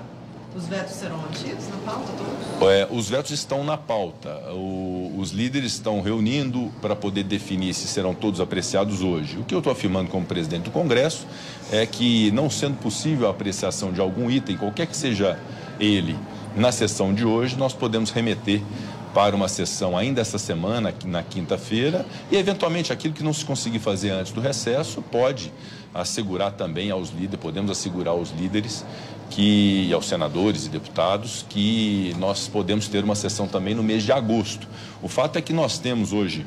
[0.57, 2.71] os vetos serão mantidos na pauta todos?
[2.71, 4.29] É, os vetos estão na pauta.
[4.51, 9.37] O, os líderes estão reunindo para poder definir se serão todos apreciados hoje.
[9.37, 11.27] O que eu estou afirmando como presidente do Congresso
[11.71, 15.39] é que, não sendo possível a apreciação de algum item, qualquer que seja
[15.79, 16.17] ele,
[16.55, 18.63] na sessão de hoje, nós podemos remeter
[19.13, 23.79] para uma sessão ainda essa semana, na quinta-feira, e eventualmente aquilo que não se conseguir
[23.79, 25.51] fazer antes do recesso pode
[25.93, 28.85] assegurar também aos líderes, podemos assegurar aos líderes
[29.29, 34.11] que aos senadores e deputados que nós podemos ter uma sessão também no mês de
[34.11, 34.67] agosto.
[35.01, 36.45] O fato é que nós temos hoje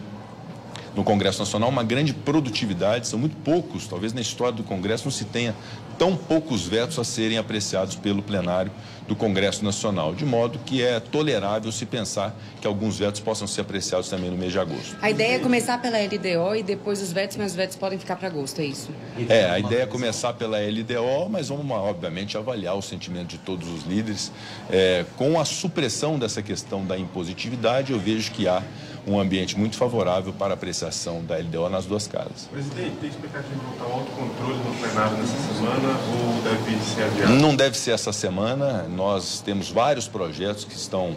[0.94, 5.12] no Congresso Nacional uma grande produtividade, são muito poucos, talvez na história do Congresso não
[5.12, 5.54] se tenha
[5.98, 8.72] tão poucos vetos a serem apreciados pelo plenário
[9.06, 13.62] do Congresso Nacional, de modo que é tolerável se pensar que alguns vetos possam ser
[13.62, 14.96] apreciados também no mês de agosto.
[15.02, 18.16] A ideia é começar pela LDO e depois os vetos, mas os vetos podem ficar
[18.16, 18.88] para agosto, é isso?
[19.28, 23.68] É, a ideia é começar pela LDO, mas vamos, obviamente, avaliar o sentimento de todos
[23.68, 24.30] os líderes.
[24.70, 28.62] É, com a supressão dessa questão da impositividade, eu vejo que há
[29.06, 32.48] um ambiente muito favorável para a apreciação da LDO nas duas casas.
[32.50, 37.32] Presidente, tem expectativa de voltar ao autocontrole no plenário nessa semana ou deve ser adiado?
[37.34, 38.84] Não deve ser essa semana.
[38.84, 41.16] Nós temos vários projetos que estão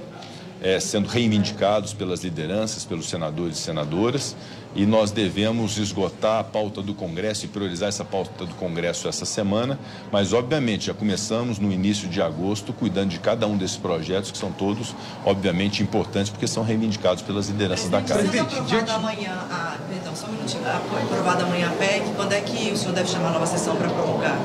[0.61, 4.35] é, sendo reivindicados pelas lideranças, pelos senadores e senadoras
[4.75, 9.25] e nós devemos esgotar a pauta do Congresso e priorizar essa pauta do Congresso essa
[9.25, 9.79] semana,
[10.11, 14.37] mas obviamente já começamos no início de agosto cuidando de cada um desses projetos que
[14.37, 14.95] são todos
[15.25, 18.27] obviamente importantes porque são reivindicados pelas lideranças da casa.
[18.27, 22.77] Presidente, amanhã, a, perdão, só um minutinho, aprovada amanhã a PEC, quando é que o
[22.77, 24.37] senhor deve chamar a nova sessão para promulgar?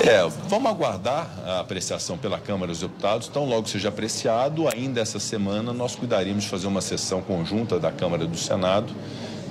[0.00, 3.28] É, vamos aguardar a apreciação pela Câmara dos Deputados.
[3.30, 7.92] Então, logo seja apreciado, ainda essa semana nós cuidaríamos de fazer uma sessão conjunta da
[7.92, 8.92] Câmara e do Senado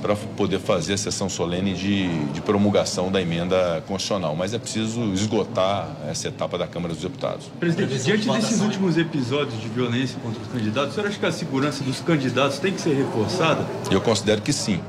[0.02, 4.36] para poder fazer a sessão solene de, de, promulgação da emenda constitucional.
[4.36, 7.48] Mas é preciso esgotar essa etapa da Câmara dos Deputados.
[7.60, 11.32] Presidente, diante desses últimos episódios de violência contra os candidatos, o senhor acha que a
[11.32, 13.66] segurança dos candidatos tem que ser reforçada?
[13.90, 14.80] Eu considero que sim.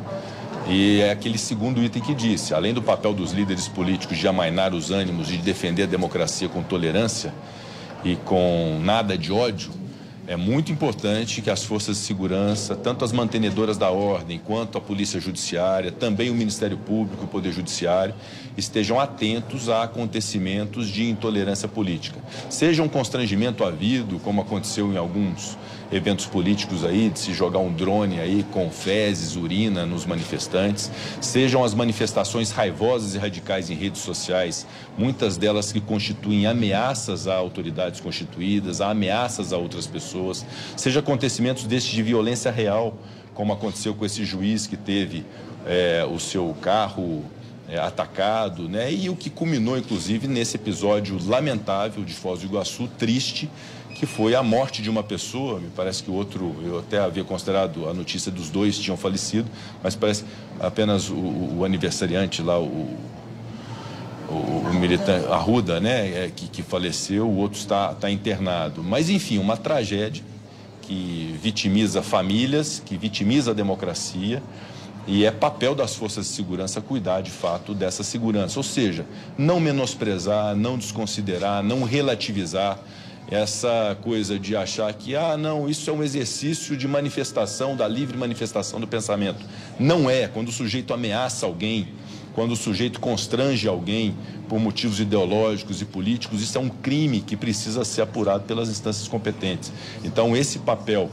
[0.68, 4.74] E é aquele segundo item que disse: além do papel dos líderes políticos de amainar
[4.74, 7.34] os ânimos e de defender a democracia com tolerância
[8.04, 9.70] e com nada de ódio,
[10.26, 14.80] é muito importante que as forças de segurança, tanto as mantenedoras da ordem quanto a
[14.80, 18.14] Polícia Judiciária, também o Ministério Público, o Poder Judiciário,
[18.56, 22.20] estejam atentos a acontecimentos de intolerância política.
[22.48, 25.58] Seja um constrangimento havido, como aconteceu em alguns
[25.92, 30.90] eventos políticos aí, de se jogar um drone aí com fezes, urina nos manifestantes,
[31.20, 34.66] sejam as manifestações raivosas e radicais em redes sociais,
[34.96, 40.44] muitas delas que constituem ameaças a autoridades constituídas, a ameaças a outras pessoas,
[40.76, 42.96] seja acontecimentos destes de violência real,
[43.34, 45.24] como aconteceu com esse juiz que teve
[45.66, 47.24] é, o seu carro
[47.68, 48.92] é, atacado, né?
[48.92, 53.48] E o que culminou, inclusive, nesse episódio lamentável de Foz do Iguaçu, triste,
[54.02, 55.60] que foi a morte de uma pessoa.
[55.60, 59.48] Me parece que o outro, eu até havia considerado a notícia dos dois tinham falecido,
[59.80, 60.24] mas parece
[60.58, 61.14] apenas o,
[61.58, 62.98] o aniversariante lá, o,
[64.28, 68.82] o, o militante Arruda, né, é, que, que faleceu, o outro está, está internado.
[68.82, 70.24] Mas, enfim, uma tragédia
[70.80, 74.42] que vitimiza famílias, que vitimiza a democracia.
[75.06, 78.58] E é papel das forças de segurança cuidar de fato dessa segurança.
[78.58, 79.06] Ou seja,
[79.38, 82.80] não menosprezar, não desconsiderar, não relativizar
[83.32, 88.14] essa coisa de achar que, ah, não, isso é um exercício de manifestação, da livre
[88.14, 89.42] manifestação do pensamento.
[89.80, 90.28] Não é.
[90.28, 91.88] Quando o sujeito ameaça alguém,
[92.34, 94.14] quando o sujeito constrange alguém
[94.50, 99.08] por motivos ideológicos e políticos, isso é um crime que precisa ser apurado pelas instâncias
[99.08, 99.72] competentes.
[100.04, 101.10] Então, esse papel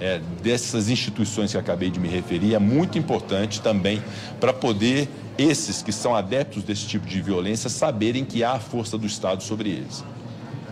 [0.00, 4.02] é, dessas instituições que acabei de me referir é muito importante também
[4.40, 5.06] para poder
[5.36, 9.42] esses que são adeptos desse tipo de violência saberem que há a força do Estado
[9.42, 10.02] sobre eles.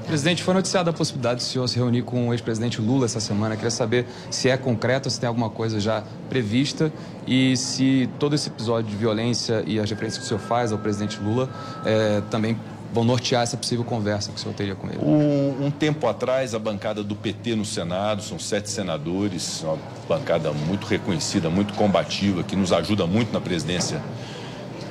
[0.07, 3.57] Presidente, foi noticiada a possibilidade do senhor se reunir com o ex-presidente Lula essa semana.
[3.57, 6.93] Queria saber se é concreto, se tem alguma coisa já prevista
[7.27, 10.79] e se todo esse episódio de violência e as referências que o senhor faz ao
[10.79, 11.51] presidente Lula
[11.85, 12.57] é, também
[12.93, 14.99] vão nortear essa possível conversa que o senhor teria com ele.
[15.03, 19.77] Um, um, tempo atrás, a bancada do PT no Senado, são sete senadores, uma
[20.09, 24.01] bancada muito reconhecida, muito combativa, que nos ajuda muito na presidência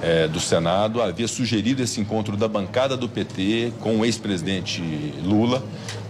[0.05, 4.79] é, do Senado havia sugerido esse encontro da bancada do PT com o ex-presidente
[5.23, 5.63] Lula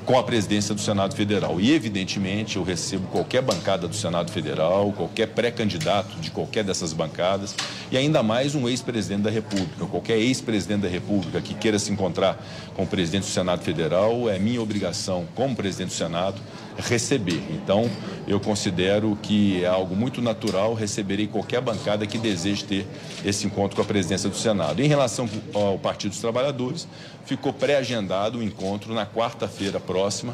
[0.06, 1.60] com a presidência do Senado Federal.
[1.60, 7.56] E, evidentemente, eu recebo qualquer bancada do Senado Federal, qualquer pré-candidato de qualquer dessas bancadas,
[7.92, 9.86] e ainda mais um ex-presidente da República.
[9.86, 12.38] Qualquer ex-presidente da República que queira se encontrar
[12.76, 16.40] com o presidente do Senado Federal, é minha obrigação, como presidente do Senado,
[16.78, 17.42] receber.
[17.52, 17.90] Então,
[18.28, 22.88] eu considero que é algo muito natural, receberei qualquer bancada que deseje ter
[23.24, 24.82] esse encontro com a presidência do Senado.
[24.82, 26.88] Em relação ao Partido dos Trabalhadores,
[27.26, 30.34] ficou pré-agendado o encontro na quarta-feira próxima,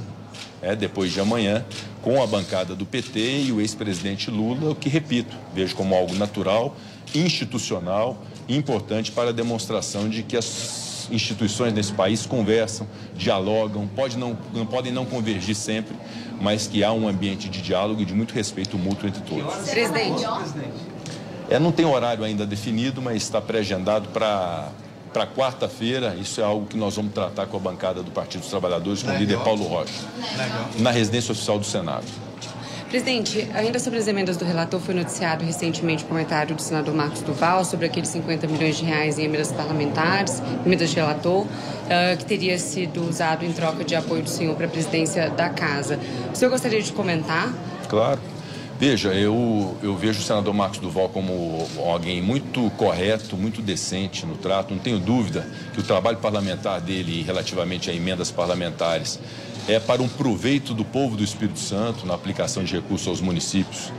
[0.62, 1.66] é, depois de amanhã,
[2.02, 6.14] com a bancada do PT e o ex-presidente Lula, o que, repito, vejo como algo
[6.16, 6.76] natural,
[7.14, 8.18] institucional
[8.48, 14.38] e importante para a demonstração de que as instituições nesse país conversam, dialogam, pode não,
[14.54, 15.96] não podem não convergir sempre,
[16.42, 19.70] mas que há um ambiente de diálogo e de muito respeito mútuo entre todos.
[19.70, 20.26] Presidente.
[21.50, 24.70] É, não tem horário ainda definido, mas está pré-agendado para
[25.12, 26.16] para quarta-feira.
[26.16, 29.12] Isso é algo que nós vamos tratar com a bancada do Partido dos Trabalhadores, com
[29.12, 29.92] o líder Paulo Rocha,
[30.80, 32.06] na residência oficial do Senado.
[32.92, 37.22] Presidente, ainda sobre as emendas do relator, foi noticiado recentemente o comentário do senador Marcos
[37.22, 41.48] Duval sobre aqueles 50 milhões de reais em emendas parlamentares, emendas de relator, uh,
[42.18, 45.98] que teria sido usado em troca de apoio do senhor para a presidência da casa.
[46.34, 47.54] O senhor gostaria de comentar?
[47.88, 48.20] Claro.
[48.78, 54.36] Veja, eu, eu vejo o senador Marcos Duval como alguém muito correto, muito decente no
[54.36, 54.74] trato.
[54.74, 59.18] Não tenho dúvida que o trabalho parlamentar dele relativamente a emendas parlamentares
[59.68, 63.92] é para um proveito do povo do Espírito Santo na aplicação de recursos aos municípios,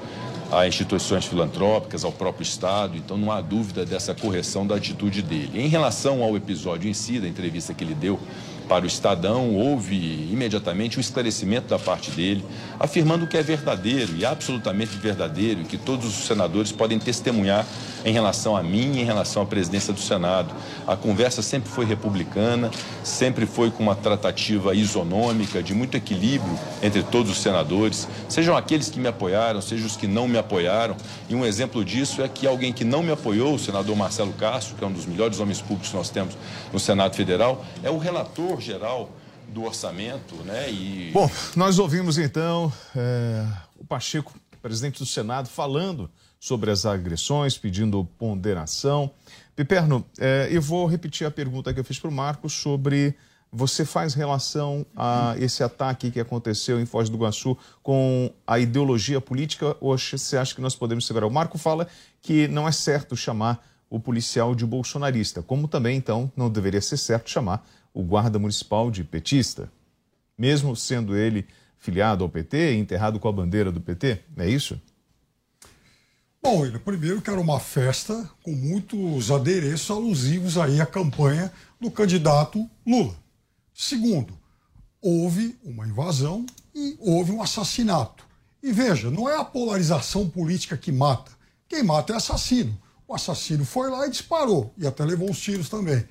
[0.51, 2.97] a instituições filantrópicas, ao próprio Estado.
[2.97, 5.61] Então não há dúvida dessa correção da atitude dele.
[5.61, 8.19] Em relação ao episódio em si, da entrevista que ele deu
[8.69, 9.97] para o Estadão, houve
[10.31, 12.45] imediatamente um esclarecimento da parte dele,
[12.79, 17.67] afirmando que é verdadeiro e absolutamente verdadeiro, e que todos os senadores podem testemunhar
[18.05, 20.55] em relação a mim em relação à presidência do Senado.
[20.87, 22.71] A conversa sempre foi republicana,
[23.03, 28.89] sempre foi com uma tratativa isonômica, de muito equilíbrio entre todos os senadores, sejam aqueles
[28.89, 30.97] que me apoiaram, sejam os que não me apoiaram.
[31.29, 34.77] E um exemplo disso é que alguém que não me apoiou, o senador Marcelo Castro,
[34.77, 36.37] que é um dos melhores homens públicos que nós temos
[36.73, 39.11] no Senado Federal, é o relator geral
[39.49, 40.71] do orçamento, né?
[40.71, 41.11] E...
[41.13, 43.47] Bom, nós ouvimos então é,
[43.79, 49.11] o Pacheco, presidente do Senado, falando sobre as agressões, pedindo ponderação.
[49.55, 53.15] Piperno, é, eu vou repetir a pergunta que eu fiz para o Marcos sobre
[53.55, 59.21] você faz relação a esse ataque que aconteceu em Foz do Iguaçu com a ideologia
[59.21, 61.27] política ou você acha que nós podemos segurar?
[61.27, 61.87] O Marco fala
[62.23, 66.97] que não é certo chamar o policial de bolsonarista, como também, então, não deveria ser
[66.97, 69.71] certo chamar o guarda municipal de petista,
[70.37, 71.47] mesmo sendo ele
[71.79, 74.81] filiado ao PT e enterrado com a bandeira do PT, é isso?
[76.43, 81.91] Bom, William, primeiro que era uma festa com muitos adereços alusivos aí à campanha do
[81.91, 83.17] candidato Lula.
[83.73, 84.37] Segundo,
[85.01, 88.27] houve uma invasão e houve um assassinato.
[88.63, 91.33] E veja, não é a polarização política que mata.
[91.69, 92.77] Quem mata é assassino.
[93.07, 96.07] O assassino foi lá e disparou, e até levou os tiros também.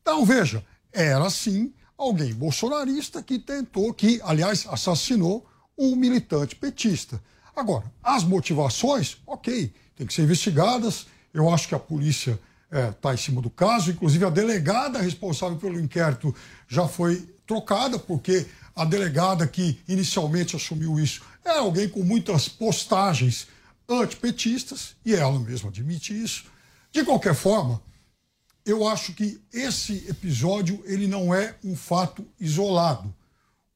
[0.00, 5.46] Então, veja, era sim alguém bolsonarista que tentou, que, aliás, assassinou
[5.78, 7.22] um militante petista.
[7.54, 11.06] Agora, as motivações, ok, tem que ser investigadas.
[11.32, 13.90] Eu acho que a polícia está é, tá em cima do caso.
[13.90, 16.34] Inclusive, a delegada responsável pelo inquérito
[16.66, 23.46] já foi trocada, porque a delegada que inicialmente assumiu isso é alguém com muitas postagens
[23.88, 26.44] antipetistas, e ela mesma admite isso.
[26.90, 27.82] De qualquer forma,
[28.64, 33.12] eu acho que esse episódio ele não é um fato isolado.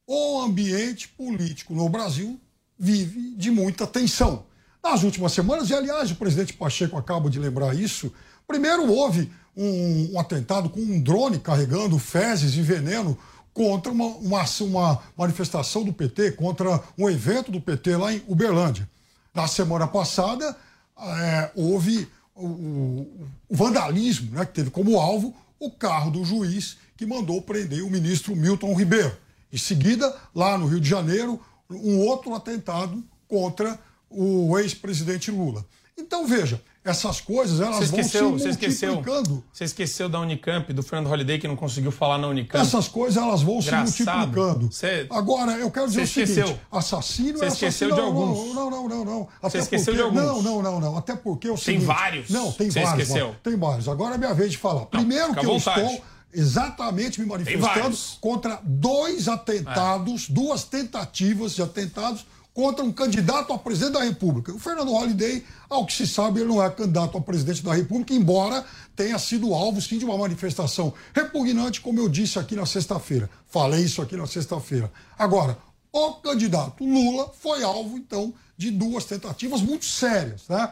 [0.05, 2.39] O ambiente político no Brasil
[2.79, 4.45] vive de muita tensão.
[4.83, 8.13] Nas últimas semanas, e aliás, o presidente Pacheco acaba de lembrar isso,
[8.47, 13.17] primeiro houve um, um atentado com um drone carregando fezes e veneno
[13.53, 18.87] contra uma, uma, uma, manifestação do PT, contra um evento do PT lá em Uberlândia.
[19.33, 20.55] Na semana passada,
[20.99, 22.07] é, houve
[22.37, 27.83] o, o, vandalismo, né, que teve como alvo o carro do juiz que mandou prender
[27.83, 29.15] o ministro Milton Ribeiro.
[29.51, 33.79] Em seguida, lá no Rio de Janeiro, um outro atentado contra
[34.09, 35.65] o ex-presidente Lula.
[35.97, 38.49] Então, veja, essas coisas elas você esqueceu, vão se multiplicando.
[38.49, 42.65] Você esqueceu, você esqueceu da Unicamp, do Fernando Holiday, que não conseguiu falar na Unicamp.
[42.65, 43.87] Essas coisas elas vão Engraçado.
[43.87, 44.71] se multiplicando.
[44.71, 45.07] Você...
[45.09, 46.59] Agora, eu quero dizer você o seguinte, esqueceu.
[46.71, 48.55] assassino você é esqueceu de alguns.
[48.55, 49.27] Não, não, não, não.
[49.41, 50.19] Até você esqueceu porque...
[50.19, 50.43] de alguns.
[50.43, 50.97] Não, não, não, não.
[50.97, 51.85] Até porque o seguinte...
[51.85, 52.29] Tem vários.
[52.29, 53.07] Não, tem você vários.
[53.07, 53.35] Esqueceu.
[53.43, 53.87] Tem vários.
[53.87, 54.85] Agora é minha vez de falar.
[54.85, 60.33] Primeiro que eu estou exatamente me manifestando contra dois atentados, é.
[60.33, 62.25] duas tentativas de atentados
[62.57, 64.51] contra um candidato a presidente da República.
[64.51, 68.15] O Fernando Holliday, ao que se sabe, ele não é candidato a presidente da República,
[68.15, 73.29] embora tenha sido alvo, sim, de uma manifestação repugnante, como eu disse aqui na sexta-feira.
[73.45, 74.91] Falei isso aqui na sexta-feira.
[75.19, 75.55] Agora,
[75.91, 80.71] o candidato Lula foi alvo, então, de duas tentativas muito sérias, né?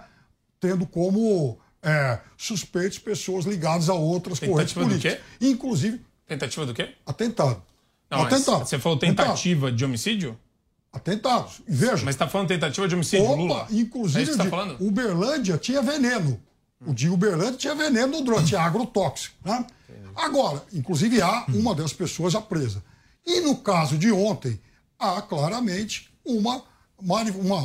[0.60, 5.20] Tendo como é, suspeitos pessoas ligadas a outras correntes Tentativa do políticas.
[5.40, 6.96] Inclusive, Tentativa do quê?
[7.06, 7.62] atentado.
[8.10, 8.66] Não, atentado.
[8.66, 10.36] Você falou tentativa de homicídio?
[10.96, 11.62] Atentados.
[11.68, 12.06] E veja.
[12.06, 13.68] Mas tá falando tentativa de homicídio, Opa, Lula?
[13.70, 14.82] inclusive, é você de- tá falando?
[14.82, 16.40] Uberlândia tinha veneno.
[16.86, 19.36] O de Uberlândia tinha veneno no drone, tinha agrotóxico.
[19.44, 19.66] Né?
[20.16, 22.82] Agora, inclusive, há uma das pessoas já presa.
[23.26, 24.60] E no caso de ontem,
[24.98, 26.64] há claramente uma,
[26.98, 27.22] uma,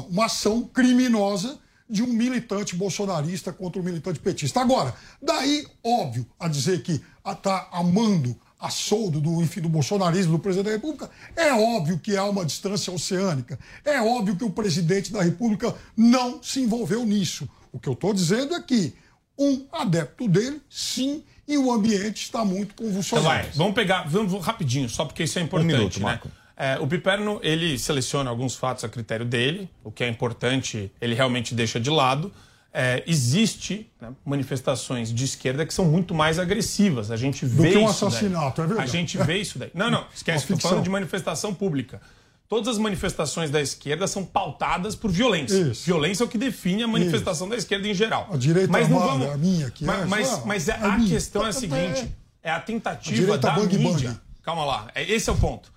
[0.09, 1.59] uma ação criminosa
[1.89, 4.61] de um militante bolsonarista contra um militante petista.
[4.61, 10.39] Agora, daí, óbvio, a dizer que está amando a soldo do, enfim, do bolsonarismo do
[10.39, 13.59] presidente da República, é óbvio que há uma distância oceânica.
[13.85, 17.49] É óbvio que o presidente da República não se envolveu nisso.
[17.73, 18.93] O que eu estou dizendo é que
[19.39, 23.27] um adepto dele, sim, e o ambiente está muito Então convulsionado.
[23.29, 26.05] vai, vamos pegar, vamos rapidinho, só porque isso é importante, minuto, né?
[26.05, 26.31] Marco.
[26.57, 31.15] É, o Piperno, ele seleciona alguns fatos a critério dele, o que é importante, ele
[31.15, 32.31] realmente deixa de lado.
[32.73, 37.11] É, existe né, manifestações de esquerda que são muito mais agressivas.
[37.11, 38.09] A gente Do vê que um isso daí.
[38.09, 38.89] assassinato, é verdade.
[38.89, 39.71] A gente vê isso daí.
[39.75, 42.01] Não, não, esquece, estou falando de manifestação pública.
[42.49, 45.73] Todas as manifestações da esquerda são pautadas por violência.
[45.85, 48.29] Violência é o que define a manifestação da esquerda em geral.
[48.33, 49.35] A direita mas não armada, vamos...
[49.35, 52.13] a minha, que mas, é, mas, só, mas é- a a questão é a seguinte:
[52.43, 53.93] é a A tentativa direita da bang, bang.
[53.93, 54.21] mídia.
[54.43, 55.73] Calma lá, é- esse é o ponto.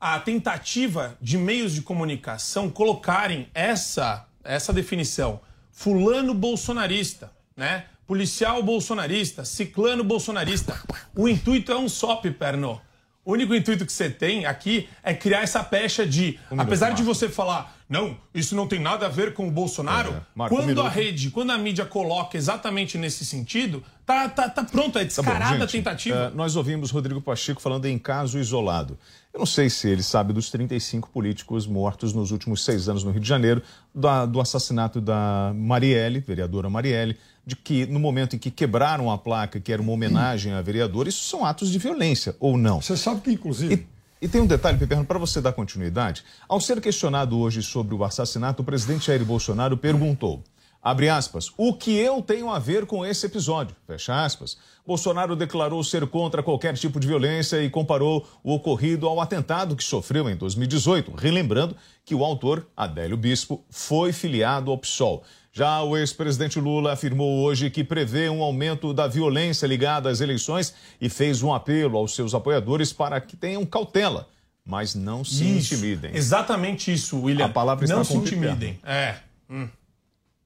[0.00, 5.40] A tentativa de meios de comunicação colocarem essa, essa definição,
[5.72, 7.86] fulano bolsonarista, né?
[8.06, 10.78] Policial bolsonarista, ciclano bolsonarista.
[11.16, 12.80] O intuito é um só, Piperno.
[13.24, 16.86] O único intuito que você tem aqui é criar essa pecha de, Um minuto, apesar
[16.90, 17.14] de Marco.
[17.14, 20.58] você falar, não, isso não tem nada a ver com o Bolsonaro, É, Marco, um
[20.58, 20.88] quando a minuto.
[20.92, 25.22] rede, quando a mídia coloca exatamente nesse sentido, tá, tá, tá pronto, é Tá bom,
[25.30, 26.16] descarada a gente, tentativa.
[26.16, 28.98] eh, nós ouvimos Rodrigo Pacheco falando em caso isolado.
[29.32, 33.10] Eu não sei se ele sabe dos 35 políticos mortos nos últimos seis anos no
[33.10, 33.62] Rio de Janeiro,
[33.94, 37.16] da- do assassinato da Marielle, vereadora Marielle,
[37.46, 41.08] de que no momento em que quebraram a placa, que era uma homenagem à vereadora,
[41.08, 42.82] isso são atos de violência, ou não?
[42.82, 43.86] Você sabe que, inclusive.
[44.20, 46.22] E, e tem um detalhe, Peperno, para você dar continuidade.
[46.46, 50.44] Ao ser questionado hoje sobre o assassinato, o presidente Jair Bolsonaro perguntou.
[50.82, 53.76] Abre aspas, o que eu tenho a ver com esse episódio?
[53.86, 54.58] Fecha aspas.
[54.84, 59.84] Bolsonaro declarou ser contra qualquer tipo de violência e comparou o ocorrido ao atentado que
[59.84, 65.22] sofreu em 2018, relembrando que o autor, Adélio Bispo, foi filiado ao PSOL.
[65.52, 70.74] Já o ex-presidente Lula afirmou hoje que prevê um aumento da violência ligada às eleições
[71.00, 74.28] e fez um apelo aos seus apoiadores para que tenham cautela,
[74.64, 76.10] mas não se Isso, intimidem.
[76.12, 77.46] Exatamente isso, William.
[77.46, 78.46] A palavra está não se Piperno.
[78.46, 78.80] intimidem.
[78.82, 79.14] É.
[79.48, 79.68] Hum.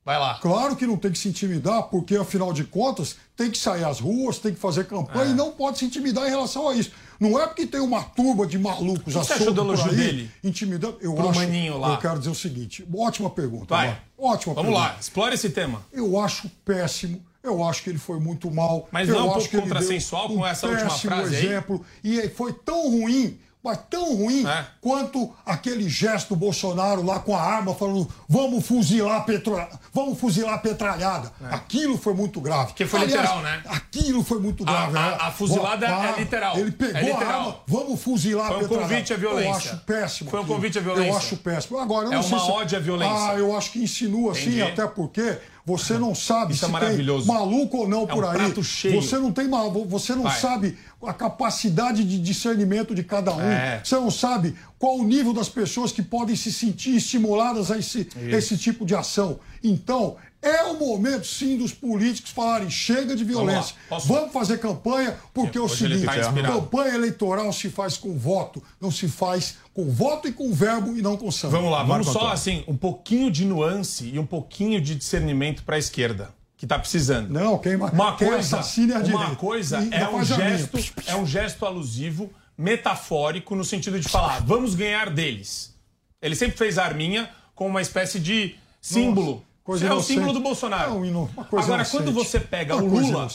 [0.07, 0.39] Vai lá.
[0.41, 3.99] Claro que não tem que se intimidar, porque afinal de contas tem que sair às
[3.99, 5.31] ruas, tem que fazer campanha É.
[5.33, 6.93] e não pode se intimidar em relação a isso.
[7.19, 9.97] Não é porque tem uma turba de malucos que você achou soltos do por aí,
[9.97, 10.31] dele?
[10.45, 10.97] intimidando.
[11.01, 11.95] Eu Pro acho, maninho lá.
[11.95, 13.75] Eu quero dizer o seguinte, ótima pergunta.
[13.75, 13.89] Vai.
[13.89, 14.03] Marco.
[14.17, 14.93] Ótima Vamos pergunta.
[14.95, 15.83] lá, explora esse tema.
[15.93, 17.21] Eu acho péssimo.
[17.43, 18.89] Eu acho que ele foi muito mal.
[18.93, 21.47] Mas eu não é um acho pouco contrassensual deu com um essa última frase aí?
[21.47, 21.85] exemplo.
[22.05, 24.65] E foi tão ruim, mas tão ruim É.
[24.81, 29.57] quanto aquele gesto do Bolsonaro lá com a arma falando vamos fuzilar petro...
[29.93, 31.33] vamos fuzilar a petralhada.
[31.51, 32.71] Aquilo foi muito grave.
[32.71, 32.75] É.
[32.75, 33.63] Que foi Aliás, literal, né?
[33.67, 34.99] Aquilo foi muito A- grave.
[34.99, 35.17] a- né?
[35.21, 36.57] a fuzilada é literal.
[36.59, 37.27] Ele pegou É literal.
[37.31, 38.89] a arma, vamos fuzilar Foi a um petralhada.
[38.95, 39.49] convite à violência.
[39.69, 40.31] Eu acho péssimo.
[40.31, 40.57] Foi um aquilo.
[40.57, 41.11] convite à violência.
[41.11, 41.79] Eu acho péssimo.
[41.79, 42.51] Agora, eu É não sei uma se...
[42.53, 43.31] ode à violência.
[43.31, 44.63] Ah, eu acho que insinua sim, Entendi.
[44.63, 47.27] até porque você não sabe Isso é se maravilhoso.
[47.27, 48.37] tem maluco ou não É por um aí.
[48.39, 49.03] prato cheio.
[49.03, 50.39] Você não tem mal- você não Vai.
[50.41, 53.41] sabe a capacidade de discernimento de cada um.
[53.41, 53.81] É.
[53.85, 58.09] Você não sabe qual o nível das pessoas que podem se sentir estimuladas a esse,
[58.29, 59.41] esse tipo de ação.
[59.63, 63.75] Então, é o momento, sim, dos políticos falarem: chega de violência.
[63.89, 64.23] Vamos Vamos.
[64.23, 66.55] Posso- fazer campanha, porque é o ele seguinte: tá inspirado.
[66.61, 71.03] campanha eleitoral se faz com voto, não se faz com voto e com verbo e
[71.03, 71.53] não com sangue.
[71.53, 75.63] Vamos lá, vamos Marco só assim, um pouquinho de nuance e um pouquinho de discernimento
[75.65, 77.29] para a esquerda, que tá precisando.
[77.31, 79.37] Não, quem, Uma quem coisa, assassina é a uma direita.
[79.37, 84.75] coisa E é um gesto, é um gesto alusivo, metafórico no sentido de falar, vamos
[84.75, 85.75] ganhar deles.
[86.21, 89.43] Ele sempre fez a arminha com uma espécie de símbolo.
[89.67, 90.15] Coisa é o inocente.
[90.19, 90.93] símbolo do Bolsonaro.
[90.95, 91.91] Um ino- Agora, inocente.
[91.91, 93.29] quando você pega o Lula,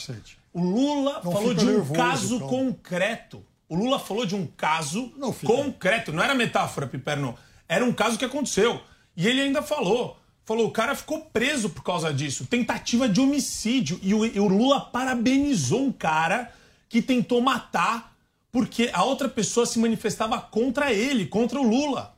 [0.54, 3.44] o Lula Não falou de um nervoso, caso concreto.
[3.68, 5.54] O Lula falou de um caso fica.
[5.54, 6.12] concreto.
[6.12, 7.36] Não era metáfora, Piperno.
[7.68, 8.82] Era um caso que aconteceu.
[9.16, 10.18] E ele ainda falou.
[10.44, 12.46] Falou, o cara ficou preso por causa disso.
[12.48, 14.00] Tentativa de homicídio.
[14.02, 16.52] E o, e o Lula parabenizou um cara
[16.90, 18.14] que tentou matar
[18.52, 22.14] porque a outra pessoa se manifestava contra ele, contra o Lula.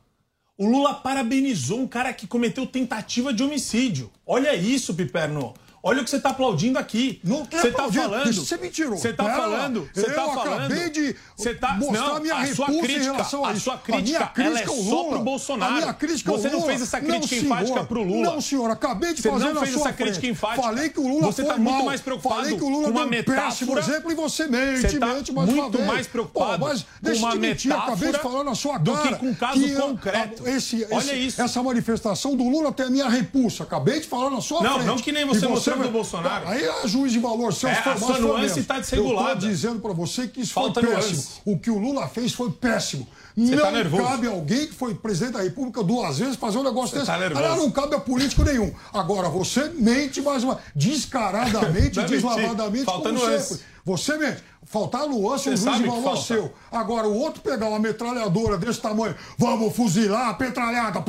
[0.56, 4.12] O Lula parabenizou um cara que cometeu tentativa de homicídio.
[4.24, 5.52] Olha isso, Piperno.
[5.86, 7.20] Olha o que você está aplaudindo aqui.
[7.22, 8.02] Não Você está aplaudindo.
[8.04, 8.32] falando.
[8.32, 8.96] Você mentirou.
[8.96, 9.90] Você está falando.
[9.92, 10.64] Você está falando.
[10.64, 13.78] acabei de você tá, mostrar não, a minha a sua crítica, a a sua A
[13.78, 15.72] crítica, é crítica ao só pro Bolsonaro.
[15.74, 17.86] A minha crítica ao Você não fez essa crítica Não, enfática senhor.
[17.86, 18.22] pro Lula.
[18.32, 19.96] Não, senhor, acabei de Você fazer não fez essa frente.
[19.96, 20.62] crítica enfática.
[20.62, 21.84] Falei que o Lula Você foi tá muito mal.
[21.84, 24.98] mais preocupado Falei que o Lula com uma um péssimo exemplo e você mente, Você
[24.98, 28.42] tá mente mais uma muito mais preocupado Pô, mas com uma mentir, acabei de falar
[28.42, 29.08] na sua do cara.
[29.08, 30.48] que com um caso que, concreto.
[30.48, 31.42] Esse, Olha isso.
[31.42, 33.64] Essa manifestação do Lula tem a minha repulsa.
[33.64, 34.86] Acabei de falar na sua Não, frente.
[34.86, 36.48] não que nem você mostrou vai- do Bolsonaro.
[36.48, 37.52] Aí é juiz de valor.
[37.52, 38.90] Seus É, a sua nuance tá mesmo.
[38.90, 39.30] desregulada.
[39.30, 41.12] Eu tô dizendo pra você que isso Falta foi péssimo.
[41.14, 41.28] nuance.
[41.44, 43.06] O que o Lula fez foi péssimo.
[43.36, 44.02] Você não tá nervoso.
[44.04, 47.06] cabe alguém que foi presidente da República duas vezes fazer um negócio Você desse.
[47.06, 47.14] tá.
[47.14, 48.72] Aliás, não cabe a político nenhum.
[48.92, 50.60] Agora, você mente mais uma.
[50.74, 52.84] Descaradamente, é deslavadamente.
[52.84, 53.48] Falta como nuance.
[53.54, 53.64] sempre.
[53.84, 54.42] Você mente.
[54.66, 56.52] Faltar nuance, um juiz de valor seu.
[56.72, 61.04] Agora, o outro pegar uma metralhadora desse tamanho, vamos fuzilar, petralhada.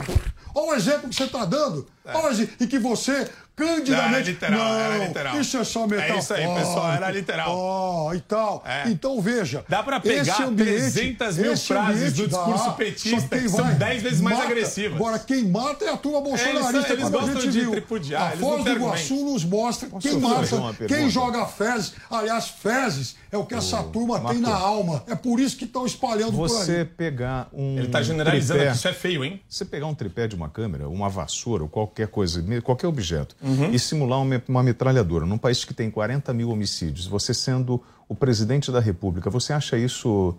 [0.54, 1.88] Olha o exemplo que você está dando.
[2.06, 2.56] Olha o exemplo.
[2.60, 3.92] E que você, candidamente.
[3.92, 5.40] Não, era literal, não, era literal.
[5.40, 6.20] Isso é só É metafórico.
[6.20, 7.56] isso aí, pessoal, era literal.
[7.58, 8.64] Ó, e tal.
[8.66, 8.90] É.
[8.90, 9.64] Então, veja.
[9.70, 14.04] Dá pra pegar ambiente, 300 mil frases do discurso dá, petista que são vai 10
[14.04, 14.50] vezes mais mata.
[14.50, 14.96] agressivas.
[14.98, 17.72] Agora, quem mata é a turma bolsonarista, Eles- eles como a gostam gente de viu.
[17.72, 21.94] tripudiar, A Foz do Iguaçu nos mostra Posso quem mata, quem joga fezes.
[22.10, 25.04] Aliás, fezes é o que essa turma tem na alma.
[25.08, 26.50] É por isso que estão espalhando por aí.
[26.50, 27.78] Você pegar um.
[27.78, 29.42] Ele tá generalizando tripé, aqui, isso é feio, hein?
[29.48, 33.72] Você pegar um tripé de uma câmera, uma vassoura ou qualquer coisa, qualquer objeto, Uhum.
[33.72, 38.16] e simular uma, uma metralhadora num país que tem 40 mil homicídios, você sendo o
[38.16, 40.36] presidente da República, você acha isso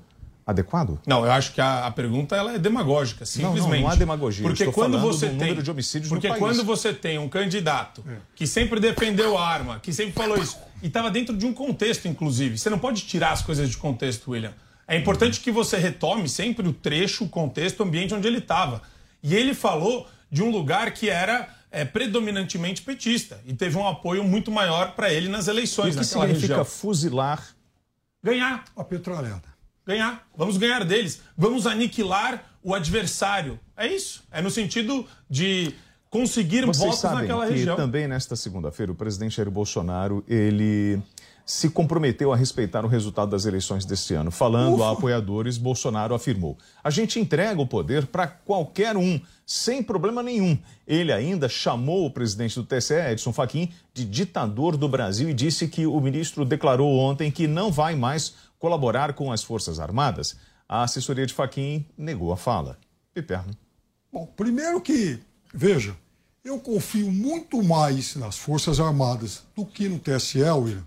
[0.47, 1.01] adequado?
[1.07, 3.83] Não, eu acho que a, a pergunta ela é demagógica, Não, não, simplesmente.
[3.83, 4.43] não há demagogia.
[4.43, 8.05] Porque estou quando você tem número de homicídios no Porque quando você tem um candidato
[8.35, 12.59] que sempre defendeu arma, que sempre falou isso, e estava dentro de um contexto, inclusive.
[12.59, 14.53] Você não pode tirar as coisas de contexto, William.
[14.87, 18.83] É importante que você retome sempre o trecho, o contexto, o ambiente onde ele estava.
[19.23, 24.25] E ele falou de um lugar que era é, predominantemente petista e teve um apoio
[24.25, 26.65] muito maior para ele nas eleições o que significa região.
[26.65, 27.57] fuzilar
[28.23, 28.65] Ganhar.
[28.77, 29.45] A petralhada.
[29.87, 30.27] Ganhar.
[30.37, 31.21] Vamos ganhar deles.
[31.39, 33.61] Vamos aniquilar o adversário.
[33.77, 34.25] É isso.
[34.33, 35.73] É no sentido de
[36.11, 37.77] conseguir Vocês votos sabem naquela que região.
[37.77, 41.01] também nesta segunda-feira o presidente Jair Bolsonaro ele
[41.47, 44.33] se comprometeu a respeitar o resultado das eleições deste ano.
[44.33, 50.25] Falando a apoiadores, Bolsonaro afirmou: "A gente entrega o poder para qualquer um, sem problema
[50.25, 50.59] nenhum".
[50.85, 55.69] Ele ainda chamou o presidente do TSE, Edson Fachin, de ditador do Brasil e disse
[55.69, 60.37] que o ministro declarou ontem que não vai mais colaborar com as Forças Armadas.
[60.69, 62.77] A assessoria de Fachin negou a fala.
[63.15, 63.57] Piperno.
[64.13, 65.21] Bom, primeiro que,
[65.55, 65.97] veja,
[66.45, 70.85] eu confio muito mais nas Forças Armadas do que no TSE, William,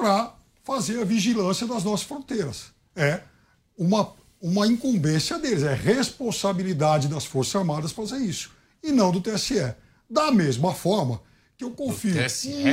[0.00, 0.32] para
[0.64, 2.72] fazer a vigilância das nossas fronteiras.
[2.96, 3.20] É
[3.76, 8.50] uma, uma incumbência deles, é responsabilidade das Forças Armadas fazer isso,
[8.82, 9.74] e não do TSE.
[10.08, 11.20] Da mesma forma
[11.56, 12.14] que eu confio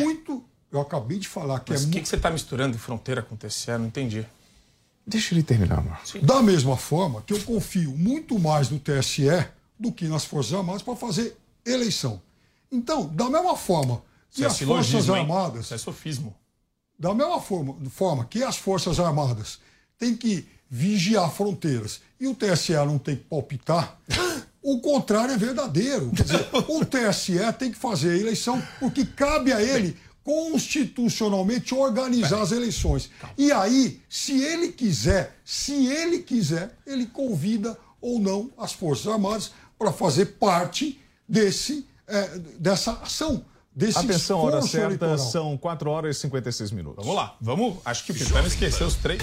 [0.01, 0.43] muito.
[0.71, 3.71] Eu acabei de falar que Mas é o que, você está misturando fronteira com TSE?
[3.71, 4.25] Não entendi.
[5.05, 6.15] Deixa ele terminar, Marcos.
[6.21, 9.47] Da mesma forma que eu confio muito mais no TSE
[9.79, 12.21] do que nas Forças Armadas para fazer eleição.
[12.71, 15.21] Então, da mesma forma que Isso é as Forças silogismo, hein?
[15.21, 15.65] Armadas.
[15.65, 16.35] Isso é sofismo.
[16.97, 19.59] Da mesma forma, forma que as Forças Armadas
[19.97, 23.99] têm que vigiar fronteiras e o TSE não tem que palpitar,
[24.61, 26.11] o contrário é verdadeiro.
[26.11, 32.41] Quer dizer, o TSE tem que fazer a eleição porque cabe a ele constitucionalmente organizar
[32.41, 33.09] as eleições.
[33.37, 39.51] E aí, se ele quiser, se ele quiser, ele convida ou não as Forças Armadas
[39.79, 43.45] para fazer parte desse, eh, dessa ação.
[43.77, 45.17] Desse Atenção, hora certa, eleitoral.
[45.19, 47.05] são 4 horas e 56 minutos.
[47.05, 47.35] Vamos lá.
[47.39, 47.75] Vamos.
[47.85, 49.21] Acho que o Pitano esqueceu os três.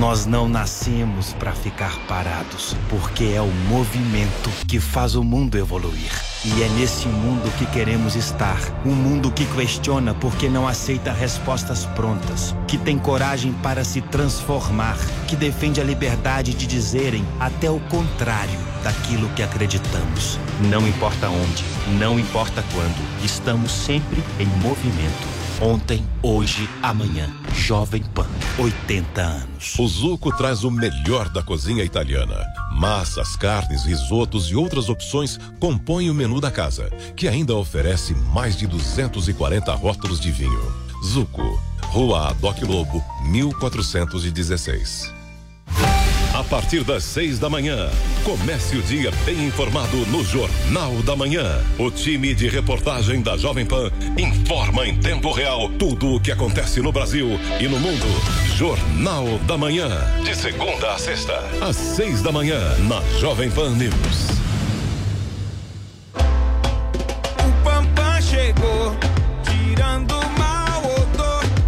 [0.00, 6.10] Nós não nascemos para ficar parados, porque é o movimento que faz o mundo evoluir.
[6.42, 8.58] E é nesse mundo que queremos estar.
[8.82, 14.96] Um mundo que questiona porque não aceita respostas prontas, que tem coragem para se transformar,
[15.28, 20.38] que defende a liberdade de dizerem até o contrário daquilo que acreditamos.
[20.70, 21.62] Não importa onde,
[21.98, 25.39] não importa quando, estamos sempre em movimento.
[25.60, 27.28] Ontem, hoje, amanhã.
[27.54, 28.26] Jovem Pan,
[28.58, 29.78] 80 anos.
[29.78, 32.42] O Zuco traz o melhor da cozinha italiana.
[32.72, 38.56] Massas, carnes, risotos e outras opções compõem o menu da casa, que ainda oferece mais
[38.56, 40.74] de 240 rótulos de vinho.
[41.04, 45.19] Zuco, Rua Adoc Lobo, 1416.
[46.40, 47.90] A partir das seis da manhã,
[48.24, 51.62] comece o dia bem informado no Jornal da Manhã.
[51.78, 56.80] O time de reportagem da Jovem Pan informa em tempo real tudo o que acontece
[56.80, 58.06] no Brasil e no mundo.
[58.56, 59.90] Jornal da Manhã.
[60.24, 64.39] De segunda a sexta, às seis da manhã, na Jovem Pan News.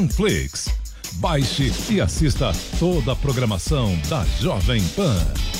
[0.00, 0.70] Panflix.
[1.16, 5.59] Baixe e assista toda a programação da Jovem Pan.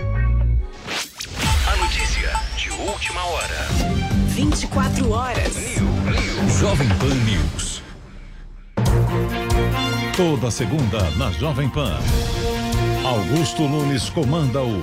[1.67, 3.67] A notícia de última hora.
[4.29, 5.55] 24 horas.
[6.59, 7.83] Jovem Pan News.
[10.17, 11.99] Toda segunda na Jovem Pan.
[13.05, 14.83] Augusto Nunes comanda o